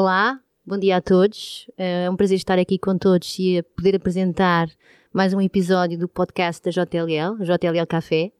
Olá, 0.00 0.38
bom 0.64 0.78
dia 0.78 0.98
a 0.98 1.00
todos. 1.00 1.68
É 1.76 2.08
um 2.08 2.14
prazer 2.14 2.36
estar 2.36 2.56
aqui 2.56 2.78
com 2.78 2.96
todos 2.96 3.36
e 3.36 3.60
poder 3.74 3.96
apresentar 3.96 4.70
mais 5.12 5.34
um 5.34 5.40
episódio 5.40 5.98
do 5.98 6.06
podcast 6.06 6.62
da 6.62 6.70
JLL, 6.70 7.44
JLL 7.44 7.84
Café. 7.88 8.30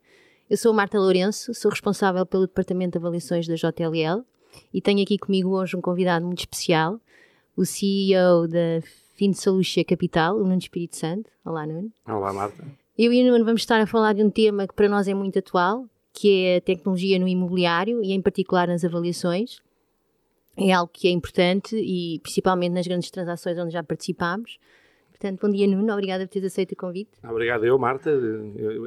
Eu 0.48 0.56
sou 0.56 0.72
Marta 0.72 1.00
Lourenço, 1.00 1.52
sou 1.52 1.72
responsável 1.72 2.24
pelo 2.24 2.46
Departamento 2.46 2.92
de 2.92 2.98
Avaliações 2.98 3.48
da 3.48 3.56
JLL 3.56 4.24
e 4.72 4.80
tenho 4.80 5.02
aqui 5.02 5.18
comigo 5.18 5.48
hoje 5.48 5.76
um 5.76 5.80
convidado 5.80 6.24
muito 6.24 6.38
especial, 6.38 7.00
o 7.56 7.64
CEO 7.64 8.46
da 8.46 8.80
FinSolution 9.16 9.82
Capital, 9.84 10.36
o 10.36 10.44
Nuno 10.44 10.58
Espírito 10.58 10.96
Santo. 10.96 11.28
Olá, 11.44 11.66
Nuno. 11.66 11.90
Olá, 12.06 12.32
Marta. 12.32 12.64
Eu 12.96 13.12
e 13.12 13.20
o 13.20 13.32
Nuno 13.32 13.44
vamos 13.44 13.62
estar 13.62 13.80
a 13.80 13.86
falar 13.86 14.12
de 14.12 14.22
um 14.22 14.30
tema 14.30 14.64
que 14.68 14.74
para 14.74 14.88
nós 14.88 15.08
é 15.08 15.12
muito 15.12 15.36
atual, 15.40 15.86
que 16.12 16.44
é 16.44 16.56
a 16.58 16.60
tecnologia 16.60 17.18
no 17.18 17.26
imobiliário 17.26 18.00
e 18.04 18.12
em 18.12 18.22
particular 18.22 18.68
nas 18.68 18.84
avaliações. 18.84 19.58
É 20.58 20.72
algo 20.72 20.90
que 20.92 21.08
é 21.08 21.10
importante 21.10 21.76
e 21.76 22.18
principalmente 22.20 22.72
nas 22.72 22.86
grandes 22.86 23.10
transações 23.10 23.58
onde 23.58 23.72
já 23.72 23.82
participámos. 23.82 24.58
Portanto, 25.10 25.40
bom 25.40 25.52
dia 25.52 25.66
Nuno, 25.66 25.92
obrigada 25.92 26.26
por 26.26 26.32
teres 26.32 26.52
aceito 26.52 26.72
o 26.72 26.76
convite. 26.76 27.10
Obrigado 27.28 27.64
eu, 27.64 27.76
Marta. 27.76 28.10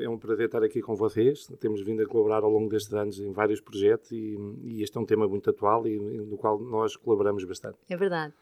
É 0.02 0.08
um 0.08 0.18
prazer 0.18 0.46
estar 0.46 0.64
aqui 0.64 0.82
com 0.82 0.96
vocês. 0.96 1.46
Temos 1.60 1.82
vindo 1.84 2.02
a 2.02 2.06
colaborar 2.06 2.44
ao 2.44 2.50
longo 2.50 2.70
destes 2.70 2.94
anos 2.94 3.20
em 3.20 3.32
vários 3.32 3.60
projetos 3.60 4.12
e, 4.12 4.38
e 4.64 4.82
este 4.82 4.98
é 4.98 5.02
um 5.02 5.06
tema 5.06 5.28
muito 5.28 5.50
atual 5.50 5.86
e 5.86 6.00
no 6.00 6.38
qual 6.38 6.58
nós 6.60 6.96
colaboramos 6.96 7.44
bastante. 7.44 7.78
É 7.90 7.98
verdade. 7.98 8.34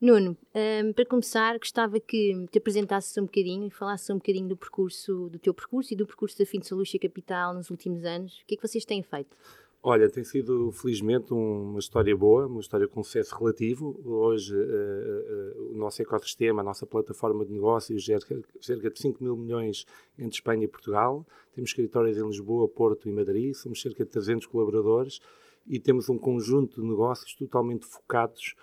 Nuno, 0.00 0.36
um, 0.54 0.92
para 0.92 1.06
começar, 1.06 1.58
gostava 1.58 1.98
que 1.98 2.46
te 2.50 2.58
apresentasses 2.58 3.16
um 3.16 3.22
bocadinho 3.22 3.66
e 3.66 3.70
falasses 3.70 4.10
um 4.10 4.16
bocadinho 4.16 4.48
do 4.48 4.56
percurso, 4.56 5.30
do 5.30 5.38
teu 5.38 5.54
percurso 5.54 5.94
e 5.94 5.96
do 5.96 6.06
percurso 6.06 6.36
da 6.38 6.44
Solution 6.44 6.98
Capital 6.98 7.54
nos 7.54 7.70
últimos 7.70 8.04
anos. 8.04 8.40
O 8.40 8.46
que 8.46 8.54
é 8.54 8.56
que 8.58 8.66
vocês 8.66 8.84
têm 8.84 9.02
feito? 9.02 9.34
Olha, 9.88 10.10
tem 10.10 10.24
sido 10.24 10.72
felizmente 10.72 11.32
uma 11.32 11.78
história 11.78 12.16
boa, 12.16 12.48
uma 12.48 12.58
história 12.58 12.88
com 12.88 13.04
sucesso 13.04 13.38
relativo. 13.38 13.96
Hoje 14.04 14.52
uh, 14.52 14.58
uh, 14.58 15.74
o 15.74 15.76
nosso 15.76 16.02
ecossistema, 16.02 16.60
a 16.60 16.64
nossa 16.64 16.84
plataforma 16.84 17.44
de 17.44 17.52
negócios 17.52 18.02
gera 18.02 18.18
cerca 18.60 18.90
de 18.90 18.98
5 18.98 19.22
mil 19.22 19.36
milhões 19.36 19.86
entre 20.18 20.34
Espanha 20.34 20.64
e 20.64 20.66
Portugal. 20.66 21.24
Temos 21.54 21.70
escritórios 21.70 22.18
em 22.18 22.26
Lisboa, 22.26 22.66
Porto 22.66 23.08
e 23.08 23.12
Madrid, 23.12 23.54
somos 23.54 23.80
cerca 23.80 24.04
de 24.04 24.10
300 24.10 24.48
colaboradores 24.48 25.20
e 25.68 25.78
temos 25.78 26.08
um 26.08 26.18
conjunto 26.18 26.82
de 26.82 26.88
negócios 26.88 27.32
totalmente 27.36 27.86
focados 27.86 28.56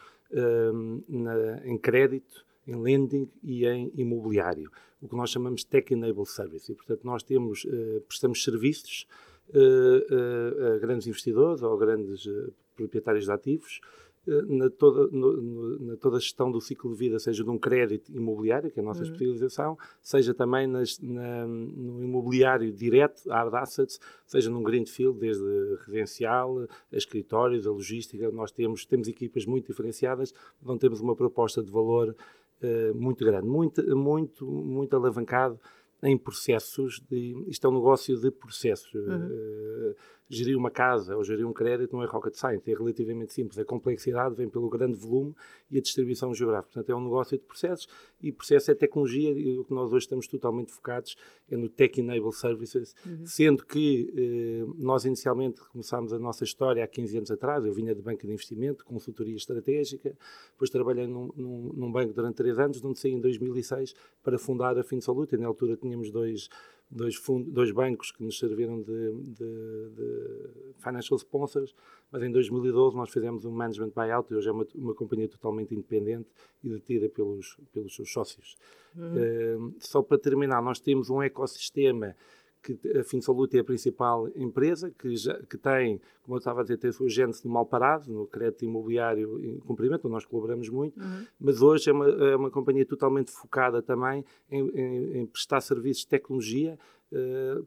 na, 1.08 1.66
em 1.66 1.78
crédito, 1.78 2.46
em 2.68 2.76
lending 2.76 3.30
e 3.42 3.66
em 3.66 3.94
imobiliário, 3.96 4.70
o 5.02 5.08
que 5.08 5.16
nós 5.16 5.30
chamamos 5.30 5.64
Tech 5.64 5.94
Enable 5.94 6.26
Service. 6.26 6.70
E, 6.70 6.76
portanto, 6.76 7.02
nós 7.06 7.24
temos, 7.24 7.64
uh, 7.66 8.02
prestamos 8.08 8.44
serviços 8.44 9.06
uh, 9.06 9.08
uh, 9.08 9.33
a 9.52 10.78
grandes 10.80 11.08
investidores 11.08 11.62
ou 11.62 11.78
grandes 11.78 12.28
proprietários 12.76 13.26
de 13.26 13.32
ativos 13.32 13.80
eh, 14.26 14.42
na 14.48 14.70
toda, 14.70 15.08
no, 15.12 15.34
no, 15.42 15.80
na 15.80 15.98
toda 15.98 16.16
a 16.16 16.20
gestão 16.20 16.50
do 16.50 16.62
ciclo 16.62 16.92
de 16.92 16.98
vida, 16.98 17.20
seja 17.20 17.44
de 17.44 17.50
um 17.50 17.58
crédito 17.58 18.10
imobiliário, 18.12 18.72
que 18.72 18.80
é 18.80 18.84
a 18.84 18.86
nossa 18.86 19.04
uhum. 19.04 19.12
especialização, 19.12 19.78
seja 20.02 20.34
também 20.34 20.66
nas, 20.66 20.98
na, 21.00 21.46
no 21.46 22.04
imobiliário 22.04 22.72
direto, 22.72 23.28
hard 23.28 23.54
assets, 23.56 24.00
seja 24.26 24.50
num 24.50 24.64
greenfield, 24.64 25.20
desde 25.20 25.44
residencial, 25.86 26.60
a 26.92 26.96
escritórios, 26.96 27.68
a 27.68 27.72
logística. 27.72 28.32
Nós 28.32 28.52
temos, 28.52 28.86
temos 28.86 29.10
equipas 29.10 29.46
muito 29.46 29.68
diferenciadas, 29.68 30.34
onde 30.66 30.80
temos 30.80 31.02
uma 31.02 31.16
proposta 31.16 31.62
de 31.62 31.70
valor 31.70 32.16
uh, 32.62 32.96
muito 32.96 33.26
grande, 33.26 33.48
muito, 33.48 33.84
muito, 33.96 34.46
muito 34.46 34.96
alavancado 34.96 35.60
em 36.04 36.18
processos 36.18 37.00
de. 37.10 37.34
Isto 37.48 37.68
é 37.68 37.70
um 37.70 37.74
negócio 37.74 38.20
de 38.20 38.30
processos. 38.30 38.94
Uhum. 38.94 39.94
Gerir 40.34 40.58
uma 40.58 40.72
casa 40.72 41.16
ou 41.16 41.24
gerir 41.24 41.46
um 41.48 41.54
crédito 41.54 41.94
não 41.94 42.04
é 42.04 42.08
rocket 42.08 42.34
science, 42.34 42.70
é 42.70 42.74
relativamente 42.74 43.34
simples. 43.34 43.60
A 43.60 43.66
complexidade 43.66 44.36
vem 44.36 44.50
pelo 44.50 44.70
grande 44.70 44.98
volume 44.98 45.36
e 45.70 45.78
a 45.78 45.82
distribuição 45.82 46.34
geográfica. 46.34 46.74
Portanto, 46.74 46.90
é 46.92 46.96
um 46.96 47.04
negócio 47.04 47.38
de 47.38 47.44
processos 47.44 47.88
e 48.22 48.32
processo 48.32 48.72
é 48.72 48.76
tecnologia 48.76 49.32
e 49.32 49.58
o 49.60 49.64
que 49.64 49.74
nós 49.74 49.92
hoje 49.92 50.06
estamos 50.06 50.28
totalmente 50.28 50.72
focados 50.72 51.16
é 51.50 51.58
no 51.58 51.70
Tech 51.70 52.00
Enable 52.00 52.32
Services, 52.34 52.96
uhum. 53.06 53.26
sendo 53.26 53.66
que 53.66 54.12
eh, 54.16 54.74
nós 54.78 55.06
inicialmente 55.06 55.62
começámos 55.70 56.14
a 56.14 56.20
nossa 56.20 56.44
história 56.44 56.84
há 56.84 56.88
15 56.88 57.18
anos 57.18 57.32
atrás, 57.32 57.66
eu 57.66 57.74
vinha 57.74 57.94
de 57.94 58.02
banco 58.02 58.26
de 58.26 58.32
investimento, 58.34 58.84
consultoria 58.86 59.36
estratégica, 59.36 60.16
depois 60.52 60.70
trabalhei 60.70 61.06
num, 61.06 61.30
num, 61.36 61.74
num 61.74 61.92
banco 61.92 62.14
durante 62.14 62.36
3 62.36 62.60
anos, 62.60 62.84
onde 62.84 63.00
saí 63.00 63.12
em 63.12 63.22
2006 63.22 63.94
para 64.24 64.40
fundar 64.40 64.78
a 64.78 64.84
FinSolute, 64.84 65.38
na 65.38 65.48
altura 65.48 65.76
tínhamos 65.76 66.12
dois 66.12 66.50
dois, 66.94 67.16
fundos, 67.16 67.52
dois 67.52 67.72
bancos 67.72 68.12
que 68.12 68.24
nos 68.24 68.38
serviram 68.38 68.82
de, 68.82 69.12
de, 69.12 69.90
de, 69.96 70.74
financial 70.78 71.18
sponsors, 71.18 71.76
mas 72.12 72.22
em 72.22 72.32
2012 72.32 72.96
nós 72.96 73.10
fizemos 73.10 73.46
um 73.46 73.52
management 73.52 73.92
buyout 73.96 74.32
e 74.32 74.36
hoje 74.36 74.50
é 74.50 74.52
uma, 74.52 74.66
uma 74.76 74.94
companhia 74.94 75.28
totalmente 75.28 75.74
independente 75.74 76.30
e 76.64 76.70
detida 76.70 77.10
pelos, 77.10 77.58
pelos 77.74 77.96
seus 77.96 78.12
sócios. 78.12 78.56
Uhum. 78.96 79.70
Uh, 79.70 79.76
só 79.80 80.02
para 80.02 80.18
terminar, 80.18 80.62
nós 80.62 80.80
temos 80.80 81.10
um 81.10 81.22
ecossistema 81.22 82.16
que 82.64 82.80
a 82.98 83.04
FinSolute 83.04 83.58
é 83.58 83.60
a 83.60 83.64
principal 83.64 84.30
empresa, 84.36 84.90
que, 84.90 85.16
já, 85.18 85.38
que 85.44 85.58
tem, 85.58 86.00
como 86.22 86.36
eu 86.36 86.40
estava 86.40 86.62
a 86.62 86.64
dizer, 86.64 86.78
tem 86.78 86.90
a 86.90 86.94
sua 86.94 87.08
no 87.44 87.52
mal 87.52 87.66
parado, 87.66 88.12
no 88.12 88.26
crédito 88.26 88.64
imobiliário 88.64 89.44
em 89.44 89.60
cumprimento, 89.60 90.06
onde 90.06 90.14
nós 90.14 90.26
colaboramos 90.26 90.70
muito, 90.70 90.98
uhum. 91.00 91.26
mas 91.40 91.62
hoje 91.62 91.90
é 91.90 91.94
uma, 91.94 92.08
é 92.08 92.36
uma 92.36 92.50
companhia 92.50 92.86
totalmente 92.86 93.32
focada 93.32 93.82
também 93.82 94.24
em, 94.50 94.62
em, 94.70 95.18
em 95.20 95.26
prestar 95.26 95.60
serviços 95.60 96.04
de 96.04 96.08
tecnologia 96.08 96.80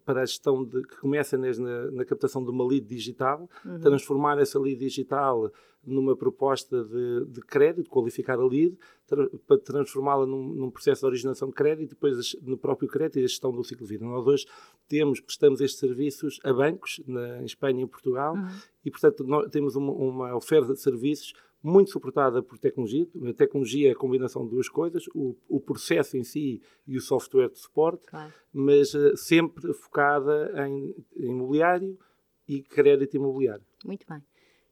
para 0.05 0.23
a 0.23 0.27
gestão 0.27 0.65
de, 0.65 0.83
que 0.83 0.97
começa 0.99 1.37
na, 1.39 1.91
na, 1.91 2.05
captação 2.05 2.45
de 2.45 2.51
uma 2.51 2.67
lead 2.67 2.87
digital, 2.87 3.49
uhum. 3.65 3.81
transformar 3.81 4.39
essa 4.39 4.59
lead 4.59 4.79
digital 4.79 5.51
numa 5.84 6.17
proposta 6.17 6.83
de, 6.84 7.27
de 7.27 7.41
crédito, 7.43 7.89
qualificar 7.89 8.39
a 8.41 8.45
lead, 8.45 8.77
tra 9.06 9.29
para 9.47 9.59
transformá-la 9.59 10.27
num, 10.27 10.49
num, 10.53 10.71
processo 10.71 11.03
de 11.03 11.06
originação 11.06 11.49
de 11.49 11.55
crédito 11.55 11.93
e 11.93 11.95
depois 11.95 12.37
no 12.43 12.59
próprio 12.59 12.89
crédito 12.89 13.21
e 13.21 13.25
a 13.25 13.27
gestão 13.27 13.53
do 13.53 13.62
ciclo 13.62 13.87
de 13.87 13.93
vida. 13.93 14.05
Nós 14.05 14.27
hoje 14.27 14.47
temos, 14.89 15.21
prestamos 15.21 15.61
estes 15.61 15.79
serviços 15.79 16.41
a 16.43 16.53
bancos, 16.53 17.01
na, 17.06 17.41
em 17.41 17.45
Espanha 17.45 17.81
e 17.81 17.85
em 17.85 17.87
Portugal, 17.87 18.35
uhum. 18.35 18.49
e 18.85 18.91
portanto 18.91 19.23
nós 19.23 19.49
temos 19.51 19.77
uma, 19.77 19.93
uma 19.93 20.37
oferta 20.37 20.75
de 20.75 20.81
serviços 20.81 21.33
muito 21.66 21.91
suportada 21.91 22.41
por 22.41 22.59
tecnologia. 22.59 23.09
A 23.28 23.32
tecnologia 23.32 23.88
é 23.88 23.93
a 23.93 23.97
combinação 23.97 24.44
de 24.44 24.50
duas 24.50 24.69
coisas, 24.69 25.04
o, 25.12 25.37
o 25.49 25.60
processo 25.60 26.16
em 26.16 26.22
si 26.22 26.62
e 26.87 26.97
o 26.97 27.00
software 27.00 27.49
de 27.49 27.59
suporte, 27.59 28.06
claro. 28.06 28.32
mas 28.53 28.94
uh, 28.94 29.16
sempre 29.16 29.72
focada 29.72 30.53
em, 30.65 30.94
em 31.16 31.31
imobiliário 31.31 31.99
e 32.47 32.62
crédito 32.62 33.16
imobiliário. 33.16 33.65
Muito 33.84 34.06
bem. 34.09 34.22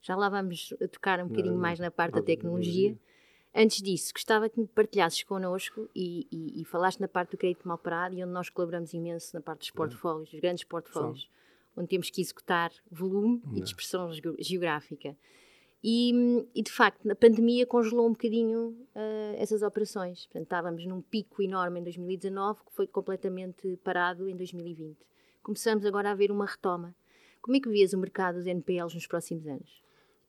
Já 0.01 0.15
lá 0.15 0.29
vamos 0.29 0.73
tocar 0.93 1.19
um 1.21 1.27
bocadinho 1.27 1.55
não, 1.55 1.61
mais 1.61 1.81
na 1.81 1.91
parte 1.91 2.15
da 2.15 2.23
tecnologia. 2.23 2.97
Antes 3.53 3.83
disso, 3.83 4.13
gostava 4.13 4.49
que 4.49 4.61
me 4.61 4.67
partilhasses 4.67 5.23
connosco 5.25 5.89
e, 5.95 6.29
e, 6.31 6.61
e, 6.61 6.65
falaste 6.65 7.01
na 7.01 7.09
parte 7.09 7.31
do 7.31 7.37
crédito 7.37 7.67
mal 7.67 7.79
parado 7.79 8.15
e 8.15 8.23
onde 8.23 8.33
nós 8.33 8.51
colaboramos 8.51 8.93
imenso 8.93 9.35
na 9.35 9.41
parte 9.41 9.61
dos 9.61 9.71
portfólios, 9.71 10.31
dos 10.31 10.41
grandes 10.41 10.65
portfólios, 10.65 11.29
onde 11.77 11.89
temos 11.89 12.11
que 12.11 12.21
executar 12.21 12.71
volume 12.91 13.43
e 13.55 13.61
dispersão 13.61 14.11
geográfica. 14.39 15.17
E, 15.87 16.13
e, 16.55 16.63
de 16.63 16.73
facto, 16.73 17.11
a 17.11 17.15
pandemia 17.15 17.67
congelou 17.67 18.07
um 18.07 18.13
bocadinho 18.13 18.69
uh, 18.69 19.37
essas 19.37 19.63
operações. 19.63 20.25
Portanto, 20.25 20.45
estávamos 20.45 20.87
num 20.87 21.03
pico 21.03 21.43
enorme 21.43 21.79
em 21.79 21.83
2019 21.83 22.65
que 22.65 22.73
foi 22.73 22.87
completamente 22.87 23.77
parado 23.85 24.27
em 24.27 24.35
2020. 24.35 24.97
Começamos 25.43 25.85
agora 25.85 26.11
a 26.11 26.15
ver 26.15 26.31
uma 26.31 26.47
retoma. 26.47 26.97
Como 27.43 27.55
é 27.55 27.61
que 27.61 27.69
vês 27.69 27.93
o 27.93 27.99
mercado 27.99 28.37
dos 28.37 28.47
NPLs 28.47 28.95
nos 28.95 29.07
próximos 29.07 29.47
anos? 29.47 29.84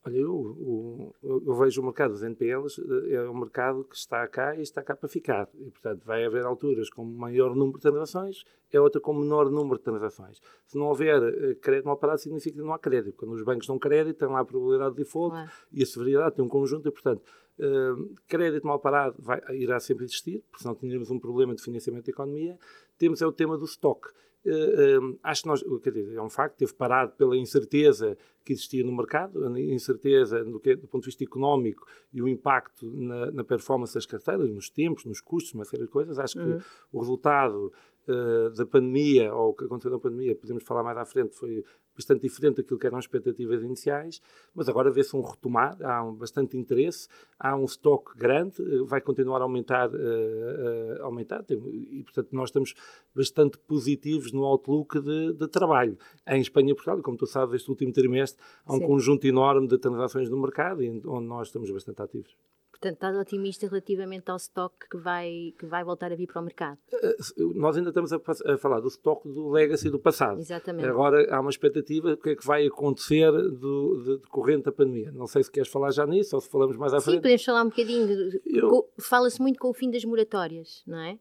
Olha, 0.07 0.17
eu, 0.17 1.15
eu, 1.23 1.43
eu, 1.47 1.55
vejo 1.55 1.81
o 1.81 1.83
mercado 1.83 2.11
dos 2.11 2.21
NPLs, 2.21 2.79
eh, 2.79 3.15
é 3.15 3.27
um 3.27 3.39
mercado 3.39 3.83
que 3.85 3.95
está 3.95 4.27
cá 4.27 4.55
e 4.55 4.61
está 4.61 4.83
cá 4.83 4.95
para 4.95 5.09
ficar. 5.09 5.49
E, 5.55 5.71
portanto, 5.71 6.05
vai 6.05 6.23
haver 6.23 6.45
alturas 6.45 6.91
com 6.91 7.03
maior 7.03 7.55
número 7.55 7.79
de 7.79 7.81
transações, 7.81 8.43
é 8.71 8.79
outra 8.79 9.01
com 9.01 9.15
menor 9.15 9.49
número 9.49 9.79
de 9.79 9.83
transações. 9.83 10.39
Se 10.67 10.77
não 10.77 10.85
houver 10.85 11.19
uh, 11.23 11.55
crédito 11.55 11.85
mal 11.85 11.97
parado, 11.97 12.21
significa 12.21 12.55
que 12.55 12.61
não 12.61 12.71
há 12.71 12.77
crédito. 12.77 13.17
Quando 13.17 13.33
os 13.33 13.43
bancos 13.43 13.65
dão 13.65 13.79
crédito, 13.79 14.19
tem 14.19 14.27
lá 14.27 14.41
a 14.41 14.45
probabilidade 14.45 14.95
de 14.95 15.03
default 15.03 15.35
é. 15.35 15.49
e 15.71 15.81
a 15.81 15.85
severidade 15.87 16.35
tem 16.35 16.45
um 16.45 16.49
conjunto 16.49 16.87
e, 16.87 16.91
portanto, 16.91 17.23
uh, 17.57 18.15
crédito 18.27 18.67
mal 18.67 18.79
parado 18.79 19.15
vai, 19.17 19.41
irá 19.53 19.79
sempre 19.79 20.05
existir, 20.05 20.43
porque 20.51 20.61
senão 20.61 20.75
tínhamos 20.75 21.09
um 21.09 21.17
problema 21.17 21.55
de 21.55 21.63
financiamento 21.63 22.05
da 22.05 22.11
economia. 22.11 22.59
Temos 22.95 23.23
é 23.23 23.25
o 23.25 23.31
tema 23.31 23.57
do 23.57 23.65
stock. 23.65 24.07
Uh, 24.45 25.17
acho 25.23 25.41
que 25.41 25.47
nós, 25.47 25.63
quer 25.81 25.91
dizer, 25.91 26.15
é 26.15 26.21
um 26.21 26.29
facto, 26.29 26.57
teve 26.57 26.73
parado 26.73 27.13
pela 27.13 27.35
incerteza 27.35 28.15
que 28.43 28.53
existia 28.53 28.83
no 28.83 28.95
mercado, 28.95 29.43
a 29.43 29.59
incerteza 29.59 30.43
do, 30.43 30.59
que, 30.59 30.75
do 30.75 30.87
ponto 30.87 31.01
de 31.01 31.07
vista 31.07 31.23
económico 31.23 31.87
e 32.13 32.21
o 32.21 32.27
impacto 32.27 32.85
na, 32.91 33.31
na, 33.31 33.43
performance 33.43 33.95
das 33.95 34.05
carteiras, 34.05 34.47
nos 34.51 34.69
tempos, 34.69 35.03
nos 35.03 35.19
custos, 35.19 35.53
uma 35.55 35.65
série 35.65 35.83
de 35.83 35.89
coisas. 35.89 36.19
Acho 36.19 36.37
uhum. 36.37 36.59
que 36.59 36.65
o 36.91 36.99
resultado 36.99 37.73
uh, 38.07 38.49
da 38.51 38.65
pandemia, 38.65 39.33
ou 39.33 39.49
o 39.49 39.53
que 39.53 39.65
aconteceu 39.65 39.91
na 39.91 39.99
pandemia, 39.99 40.35
podemos 40.35 40.63
falar 40.63 40.83
mais 40.83 40.97
à 40.97 41.05
frente, 41.05 41.35
foi 41.35 41.63
bastante 41.95 42.21
diferente 42.21 42.57
daquilo 42.57 42.77
que 42.77 42.85
eram 42.85 42.97
as 42.97 43.05
expectativas 43.05 43.63
iniciais, 43.63 44.21
mas 44.53 44.67
agora 44.67 44.91
vê-se 44.91 45.15
um 45.15 45.21
retomar, 45.21 45.77
há 45.81 46.03
um 46.03 46.13
bastante 46.13 46.57
interesse, 46.57 47.07
há 47.39 47.55
um 47.55 47.63
estoque 47.63 48.17
grande, 48.17 48.61
eh, 48.61 48.83
vai 48.83 48.99
continuar 48.99 49.39
a 49.39 49.43
aumentar, 49.43 49.89
uh, 49.89 49.93
uh, 49.93 51.03
aumentar 51.03 51.45
e 51.49 52.03
portanto 52.03 52.29
nós 52.33 52.49
estamos 52.49 52.75
bastante 53.15 53.57
positivos 53.57 54.31
no 54.33 54.43
outlook 54.43 54.99
de, 54.99 55.33
de, 55.33 55.47
trabalho. 55.47 55.97
Em 56.27 56.41
Espanha 56.41 56.71
e 56.71 56.75
Portugal, 56.75 57.01
como 57.01 57.17
tu 57.17 57.25
sabes, 57.25 57.55
este 57.55 57.69
último 57.69 57.93
trimestre 57.93 58.43
há 58.65 58.73
um 58.73 58.79
Sim. 58.79 58.87
conjunto 58.87 59.25
enorme 59.25 59.67
de 59.67 59.77
transações 59.77 60.29
no 60.29 60.37
mercado, 60.37 60.81
onde 60.81 61.27
nós 61.27 61.47
estamos 61.47 61.71
bastante 61.71 62.01
ativos. 62.01 62.35
Portanto, 62.75 62.95
estás 62.95 63.17
otimista 63.17 63.67
relativamente 63.67 64.29
ao 64.29 64.35
stock 64.35 64.75
que 64.89 64.97
vai, 64.97 65.53
que 65.57 65.65
vai 65.65 65.83
voltar 65.83 66.11
a 66.11 66.15
vir 66.15 66.27
para 66.27 66.41
o 66.41 66.43
mercado? 66.43 66.77
Uh, 66.91 67.53
nós 67.55 67.77
ainda 67.77 67.89
estamos 67.89 68.11
a, 68.11 68.17
a, 68.17 68.57
falar 68.57 68.81
do 68.81 68.89
stock 68.89 69.25
do 69.27 69.49
legacy 69.49 69.89
do 69.89 69.97
passado. 69.97 70.39
Exatamente. 70.39 70.85
Agora 70.85 71.33
há 71.33 71.39
uma 71.39 71.49
expectativa 71.49 72.11
do 72.11 72.17
que 72.17 72.31
é 72.31 72.35
que 72.35 72.45
vai 72.45 72.67
acontecer 72.67 73.31
do, 73.31 74.03
de, 74.03 74.17
decorrente 74.17 74.65
da 74.65 74.73
pandemia. 74.73 75.09
Não 75.13 75.25
sei 75.25 75.43
se 75.43 75.49
queres 75.49 75.69
falar 75.69 75.91
já 75.91 76.05
nisso 76.05 76.35
ou 76.35 76.41
se 76.41 76.49
falamos 76.49 76.75
mais 76.75 76.93
à 76.93 76.99
frente. 76.99 77.15
Sim, 77.15 77.21
podemos 77.21 77.45
falar 77.45 77.63
um 77.63 77.69
bocadinho. 77.69 78.41
Eu... 78.45 78.89
Fala-se 78.99 79.41
muito 79.41 79.57
com 79.57 79.69
o 79.69 79.73
fim 79.73 79.89
das 79.89 80.03
moratórias, 80.03 80.83
não 80.85 80.99
é? 80.99 81.17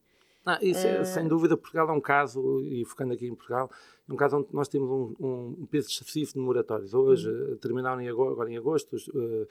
Ah, 0.46 0.58
isso, 0.60 0.86
uh... 0.86 1.04
sem 1.04 1.26
dúvida, 1.26 1.56
Portugal 1.56 1.88
é 1.88 1.92
um 1.92 2.00
caso, 2.00 2.60
e 2.60 2.84
focando 2.84 3.14
aqui 3.14 3.26
em 3.26 3.34
Portugal, 3.34 3.70
é 4.08 4.12
um 4.12 4.16
caso 4.16 4.36
onde 4.36 4.48
nós 4.52 4.68
temos 4.68 4.90
um, 4.90 5.56
um 5.60 5.66
peso 5.66 5.88
excessivo 5.88 6.34
de 6.34 6.38
moratórias. 6.38 6.92
Hoje, 6.92 7.30
uhum. 7.30 7.56
terminaram 7.56 8.00
em 8.00 8.08
agosto, 8.08 8.32
agora 8.32 8.50
em 8.50 8.56
agosto, 8.56 8.96
uh, 8.96 9.46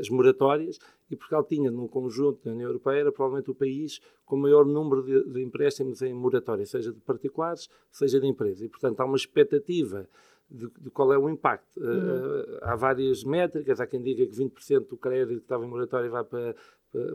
as 0.00 0.08
moratórias 0.08 0.78
e 1.10 1.16
Portugal 1.16 1.44
tinha 1.44 1.70
no 1.70 1.88
conjunto 1.88 2.44
da 2.44 2.52
União 2.52 2.68
Europeia 2.68 3.00
era 3.00 3.12
provavelmente 3.12 3.50
o 3.50 3.54
país 3.54 4.00
com 4.24 4.36
o 4.36 4.38
maior 4.38 4.64
número 4.64 5.02
de, 5.02 5.32
de 5.32 5.42
empréstimos 5.42 6.02
em 6.02 6.14
moratória, 6.14 6.64
seja 6.64 6.92
de 6.92 7.00
particulares, 7.00 7.68
seja 7.90 8.20
de 8.20 8.26
empresas. 8.26 8.62
E, 8.62 8.68
portanto, 8.68 9.00
há 9.00 9.04
uma 9.04 9.16
expectativa 9.16 10.08
de, 10.48 10.68
de 10.78 10.90
qual 10.90 11.12
é 11.12 11.18
o 11.18 11.28
impacto. 11.28 11.80
Uhum. 11.80 11.86
Uh, 11.86 12.58
há 12.62 12.76
várias 12.76 13.24
métricas, 13.24 13.80
há 13.80 13.86
quem 13.86 14.02
diga 14.02 14.26
que 14.26 14.36
20% 14.36 14.88
do 14.88 14.96
crédito 14.96 15.38
que 15.38 15.44
estava 15.44 15.64
em 15.64 15.68
moratória 15.68 16.10
vai, 16.10 16.24
para, 16.24 16.54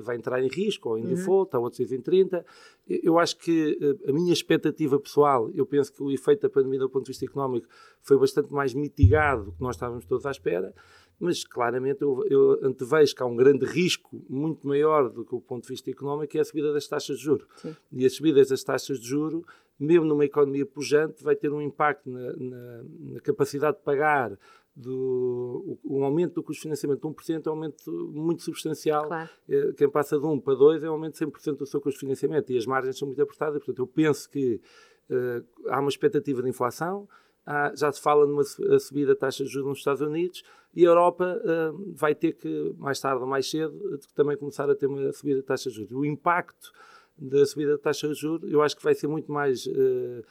vai 0.01 0.15
entrar 0.15 0.41
em 0.41 0.47
risco 0.47 0.89
ou 0.89 0.97
em 0.97 1.03
uhum. 1.03 1.09
default, 1.09 1.55
há 1.55 1.59
outros 1.59 1.77
dizem 1.77 2.01
30%. 2.01 2.43
Eu 2.87 3.19
acho 3.19 3.37
que 3.37 3.77
uh, 3.81 4.09
a 4.09 4.13
minha 4.13 4.33
expectativa 4.33 4.99
pessoal, 4.99 5.49
eu 5.53 5.65
penso 5.65 5.91
que 5.91 6.01
o 6.01 6.11
efeito 6.11 6.41
da 6.41 6.49
pandemia 6.49 6.79
do 6.79 6.89
ponto 6.89 7.05
de 7.05 7.11
vista 7.11 7.25
económico 7.25 7.67
foi 8.01 8.17
bastante 8.17 8.51
mais 8.51 8.73
mitigado 8.73 9.45
do 9.45 9.51
que 9.51 9.61
nós 9.61 9.75
estávamos 9.75 10.05
todos 10.05 10.25
à 10.25 10.31
espera 10.31 10.73
mas 11.19 11.43
claramente 11.43 12.01
eu, 12.01 12.23
eu 12.29 12.59
antevejo 12.63 13.15
que 13.15 13.23
há 13.23 13.25
um 13.25 13.35
grande 13.35 13.65
risco 13.65 14.23
muito 14.29 14.67
maior 14.67 15.09
do 15.09 15.25
que 15.25 15.33
o 15.33 15.41
ponto 15.41 15.63
de 15.63 15.69
vista 15.69 15.89
económico, 15.89 16.31
que 16.31 16.37
é 16.37 16.41
a 16.41 16.45
subida 16.45 16.71
das 16.71 16.87
taxas 16.87 17.17
de 17.17 17.23
juros. 17.23 17.47
E 17.91 18.05
as 18.05 18.15
subidas 18.15 18.49
das 18.49 18.63
taxas 18.63 18.99
de 18.99 19.07
juros, 19.07 19.43
mesmo 19.79 20.05
numa 20.05 20.25
economia 20.25 20.65
pujante, 20.65 21.23
vai 21.23 21.35
ter 21.35 21.51
um 21.51 21.61
impacto 21.61 22.09
na, 22.09 22.33
na, 22.33 22.83
na 22.99 23.19
capacidade 23.21 23.77
de 23.77 23.83
pagar 23.83 24.37
do 24.77 25.79
o, 25.83 26.03
aumento 26.03 26.35
do 26.35 26.43
custo 26.43 26.59
de 26.59 26.61
financiamento 26.61 27.01
de 27.01 27.07
1% 27.07 27.47
é 27.47 27.49
um 27.49 27.53
aumento 27.53 27.91
muito 28.13 28.43
substancial. 28.43 29.07
Claro. 29.07 29.29
É, 29.49 29.73
quem 29.73 29.89
passa 29.89 30.19
de 30.19 30.25
1 30.25 30.39
para 30.39 30.53
2 30.53 30.83
é 30.83 30.89
um 30.89 30.93
aumento 30.93 31.13
de 31.13 31.25
100% 31.25 31.57
do 31.57 31.65
seu 31.65 31.81
custo 31.81 31.95
de 31.95 32.01
financiamento 32.01 32.51
e 32.51 32.57
as 32.57 32.65
margens 32.67 32.97
são 32.97 33.07
muito 33.07 33.21
apertadas. 33.21 33.57
Portanto, 33.57 33.79
eu 33.79 33.87
penso 33.87 34.29
que 34.29 34.61
uh, 35.09 35.69
há 35.69 35.79
uma 35.79 35.89
expectativa 35.89 36.43
de 36.43 36.49
inflação, 36.49 37.09
há, 37.43 37.73
já 37.75 37.91
se 37.91 37.99
fala 37.99 38.27
numa 38.27 38.43
subida 38.43 39.15
da 39.15 39.19
taxa 39.19 39.43
de 39.43 39.49
juros 39.49 39.69
nos 39.69 39.79
Estados 39.79 40.01
Unidos 40.01 40.43
e 40.75 40.85
a 40.85 40.89
Europa 40.89 41.41
uh, 41.43 41.93
vai 41.95 42.13
ter 42.13 42.33
que, 42.33 42.75
mais 42.77 42.99
tarde 42.99 43.21
ou 43.23 43.27
mais 43.27 43.49
cedo, 43.49 43.99
também 44.13 44.37
começar 44.37 44.69
a 44.69 44.75
ter 44.75 44.85
uma 44.85 45.11
subida 45.11 45.41
da 45.41 45.47
taxa 45.47 45.71
de 45.71 45.75
juros. 45.75 45.91
O 45.91 46.05
impacto 46.05 46.71
da 47.17 47.43
subida 47.47 47.71
da 47.71 47.77
taxa 47.79 48.07
de 48.07 48.13
juros 48.13 48.51
eu 48.51 48.61
acho 48.61 48.77
que 48.77 48.83
vai 48.83 48.93
ser 48.93 49.07
muito 49.07 49.31
mais 49.31 49.65
uh, 49.65 50.23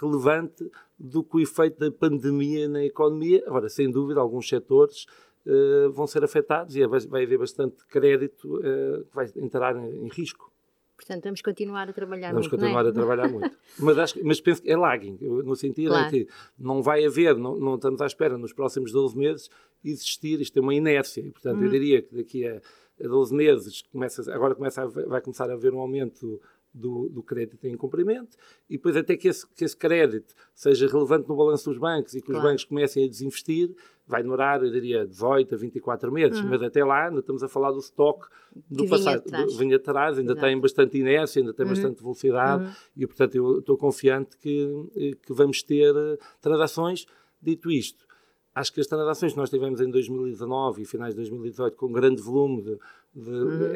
relevante 0.00 0.70
do 0.98 1.22
que 1.22 1.36
o 1.36 1.40
efeito 1.40 1.78
da 1.78 1.90
pandemia 1.90 2.68
na 2.68 2.84
economia. 2.84 3.42
Agora, 3.46 3.68
sem 3.68 3.90
dúvida, 3.90 4.20
alguns 4.20 4.48
setores 4.48 5.06
uh, 5.46 5.90
vão 5.90 6.06
ser 6.06 6.24
afetados 6.24 6.74
e 6.76 6.86
vai 6.86 7.24
haver 7.24 7.38
bastante 7.38 7.84
crédito 7.86 8.58
uh, 8.58 9.04
que 9.04 9.14
vai 9.14 9.30
entrar 9.36 9.76
em, 9.76 10.04
em, 10.04 10.08
risco. 10.08 10.52
Portanto, 10.96 11.24
vamos 11.24 11.42
continuar 11.42 11.88
a 11.88 11.92
trabalhar 11.92 12.32
vamos 12.32 12.48
muito. 12.48 12.60
Vamos 12.60 12.64
continuar 12.64 12.86
é? 12.86 12.88
a 12.88 12.92
trabalhar 12.92 13.28
muito. 13.28 13.56
Mas, 13.78 13.98
acho, 13.98 14.24
mas 14.24 14.40
penso 14.40 14.62
que 14.62 14.70
é 14.70 14.76
lagging, 14.76 15.18
no 15.20 15.54
sentido 15.54 15.90
claro. 15.90 16.06
em 16.06 16.10
que 16.10 16.32
não 16.58 16.82
vai 16.82 17.04
haver, 17.04 17.36
não, 17.36 17.54
não, 17.56 17.74
estamos 17.74 18.00
à 18.00 18.06
espera 18.06 18.38
nos 18.38 18.54
próximos 18.54 18.90
12 18.90 19.18
meses 19.18 19.50
existir, 19.84 20.40
isto 20.40 20.58
é 20.58 20.62
uma 20.62 20.74
inércia. 20.74 21.20
E, 21.20 21.30
portanto, 21.30 21.58
eu 21.58 21.64
uhum. 21.64 21.70
diria 21.70 22.00
que 22.00 22.16
daqui 22.16 22.46
a, 22.46 22.56
a 23.04 23.06
12 23.06 23.34
meses 23.34 23.82
começa, 23.92 24.32
agora 24.32 24.54
começa 24.54 24.82
a, 24.82 24.86
vai 24.86 25.20
começar 25.20 25.50
a 25.50 25.52
haver 25.52 25.74
um 25.74 25.80
aumento 25.80 26.40
do, 26.76 27.08
do, 27.08 27.22
crédito 27.22 27.66
em 27.66 27.76
cumprimento 27.76 28.36
e 28.68 28.76
depois 28.76 28.96
até 28.96 29.16
que 29.16 29.28
esse, 29.28 29.46
que 29.54 29.64
esse 29.64 29.76
crédito 29.76 30.34
seja 30.54 30.86
relevante 30.86 31.28
no 31.28 31.34
balanço 31.34 31.70
dos 31.70 31.78
bancos 31.78 32.14
e 32.14 32.20
que 32.20 32.26
claro. 32.26 32.40
os 32.40 32.50
bancos 32.50 32.64
comecem 32.64 33.04
a 33.04 33.08
desinvestir, 33.08 33.74
vai 34.06 34.22
demorar, 34.22 34.62
eu 34.62 34.70
diria, 34.70 35.06
18 35.06 35.54
a 35.54 35.58
24 35.58 36.12
meses, 36.12 36.38
uhum. 36.38 36.48
mas 36.48 36.62
até 36.62 36.84
lá 36.84 37.08
ainda 37.08 37.20
estamos 37.20 37.42
a 37.42 37.48
falar 37.48 37.72
do 37.72 37.78
estoque 37.78 38.28
do 38.70 38.84
que 38.84 38.90
passado, 38.90 39.24
vinha 39.58 39.76
atrás, 39.76 40.18
ainda 40.18 40.32
Exato. 40.32 40.46
tem 40.46 40.60
bastante 40.60 40.98
inércia, 40.98 41.40
ainda 41.40 41.52
tem 41.52 41.64
uhum. 41.64 41.72
bastante 41.72 42.02
velocidade 42.02 42.64
uhum. 42.64 42.70
e, 42.96 43.06
portanto, 43.06 43.34
eu 43.34 43.58
estou 43.58 43.76
confiante 43.76 44.36
que, 44.36 45.16
que 45.22 45.32
vamos 45.32 45.62
ter 45.62 45.94
eh, 45.94 46.18
transações. 46.40 47.06
Dito 47.42 47.70
isto, 47.70 48.06
acho 48.54 48.72
que 48.72 48.80
as 48.80 48.86
transações 48.86 49.32
que 49.32 49.38
nós 49.38 49.50
tivemos 49.50 49.80
em 49.80 49.90
2019 49.90 50.82
e 50.82 50.84
finais 50.84 51.14
de 51.14 51.20
2018 51.20 51.76
com 51.76 51.92
grande 51.92 52.22
volume 52.22 52.62
de, 52.62 52.78
de 53.14 53.30
uhum. 53.30 53.72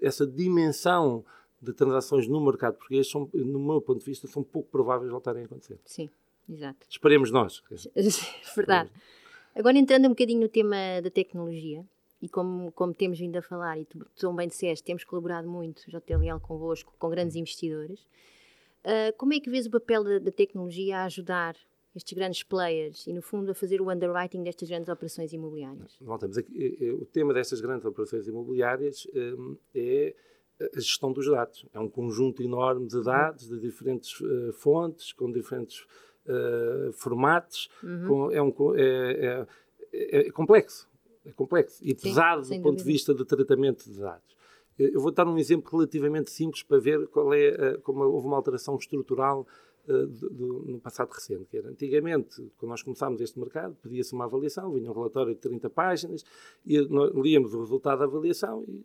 essa 0.00 0.26
dimensão 0.26 1.24
de 1.60 1.72
transações 1.72 2.28
no 2.28 2.40
mercado 2.44 2.74
português, 2.74 3.08
são, 3.10 3.28
no 3.32 3.58
meu 3.58 3.80
ponto 3.80 4.00
de 4.00 4.04
vista, 4.04 4.26
são 4.26 4.42
pouco 4.42 4.68
prováveis 4.70 5.10
voltarem 5.10 5.42
a 5.42 5.46
acontecer. 5.46 5.78
Sim, 5.84 6.10
exato. 6.48 6.86
Esperemos 6.88 7.30
nós. 7.30 7.62
Verdade. 8.54 8.90
Agora 9.54 9.78
entrando 9.78 10.06
um 10.06 10.10
bocadinho 10.10 10.40
no 10.40 10.48
tema 10.48 10.76
da 11.02 11.10
tecnologia, 11.10 11.84
e 12.20 12.28
como, 12.28 12.72
como 12.72 12.94
temos 12.94 13.18
vindo 13.18 13.36
a 13.36 13.42
falar, 13.42 13.78
e 13.78 13.84
tu, 13.84 14.04
tu 14.16 14.32
bem 14.32 14.48
disseste, 14.48 14.84
temos 14.84 15.04
colaborado 15.04 15.48
muito, 15.48 15.82
JTLL, 15.90 16.40
convosco, 16.40 16.94
com 16.98 17.08
grandes 17.08 17.36
investidores, 17.36 18.00
uh, 18.84 19.16
como 19.16 19.34
é 19.34 19.40
que 19.40 19.50
vês 19.50 19.66
o 19.66 19.70
papel 19.70 20.04
da, 20.04 20.18
da, 20.18 20.30
tecnologia 20.30 20.98
a 20.98 21.04
ajudar 21.04 21.56
estes 21.94 22.12
grandes 22.12 22.42
players 22.42 23.06
e, 23.06 23.12
no 23.12 23.22
fundo, 23.22 23.50
a 23.50 23.54
fazer 23.54 23.80
o 23.80 23.90
underwriting 23.90 24.42
destas 24.42 24.68
grandes 24.68 24.88
operações 24.88 25.32
imobiliárias? 25.32 25.96
Voltamos. 26.00 26.36
Eh, 26.36 26.44
eh, 26.54 26.92
o 26.92 27.06
tema 27.06 27.32
destas 27.32 27.60
grandes 27.60 27.86
operações 27.86 28.26
imobiliárias 28.28 29.06
um, 29.14 29.56
é 29.74 30.14
a 30.60 30.80
gestão 30.80 31.12
dos 31.12 31.26
dados. 31.26 31.66
É 31.72 31.78
um 31.78 31.88
conjunto 31.88 32.42
enorme 32.42 32.86
de 32.86 33.02
dados 33.02 33.48
de 33.48 33.58
diferentes 33.58 34.18
uh, 34.20 34.52
fontes, 34.52 35.12
com 35.12 35.30
diferentes 35.30 35.86
uh, 36.26 36.92
formatos. 36.92 37.68
Uhum. 37.82 38.06
Com, 38.06 38.30
é, 38.30 38.42
um, 38.42 38.54
é, 38.76 39.46
é, 39.92 40.26
é, 40.28 40.30
complexo. 40.30 40.88
É 41.24 41.32
complexo 41.32 41.82
e 41.82 41.88
Sim, 41.88 42.08
pesado 42.08 42.42
do 42.42 42.48
ponto 42.48 42.62
dúvida. 42.62 42.76
de 42.76 42.84
vista 42.84 43.14
de 43.14 43.24
tratamento 43.24 43.90
de 43.90 43.98
dados. 43.98 44.36
Eu 44.78 45.00
vou 45.00 45.10
dar 45.10 45.26
um 45.26 45.38
exemplo 45.38 45.70
relativamente 45.70 46.30
simples 46.30 46.62
para 46.62 46.78
ver 46.78 47.06
qual 47.08 47.32
é, 47.32 47.78
como 47.78 48.04
houve 48.04 48.26
uma 48.26 48.36
alteração 48.36 48.76
estrutural 48.76 49.46
uh, 49.88 50.06
do, 50.06 50.30
do, 50.30 50.64
no 50.66 50.78
passado 50.78 51.10
recente. 51.10 51.46
Que 51.50 51.56
era, 51.56 51.70
antigamente, 51.70 52.42
quando 52.58 52.70
nós 52.70 52.82
começámos 52.82 53.20
este 53.20 53.38
mercado, 53.38 53.74
pedia-se 53.82 54.12
uma 54.12 54.26
avaliação, 54.26 54.72
vinha 54.72 54.90
um 54.90 54.94
relatório 54.94 55.34
de 55.34 55.40
30 55.40 55.70
páginas, 55.70 56.24
e 56.64 56.78
nós 56.82 57.10
líamos 57.14 57.54
o 57.54 57.60
resultado 57.60 58.00
da 58.00 58.04
avaliação 58.04 58.64
e 58.68 58.84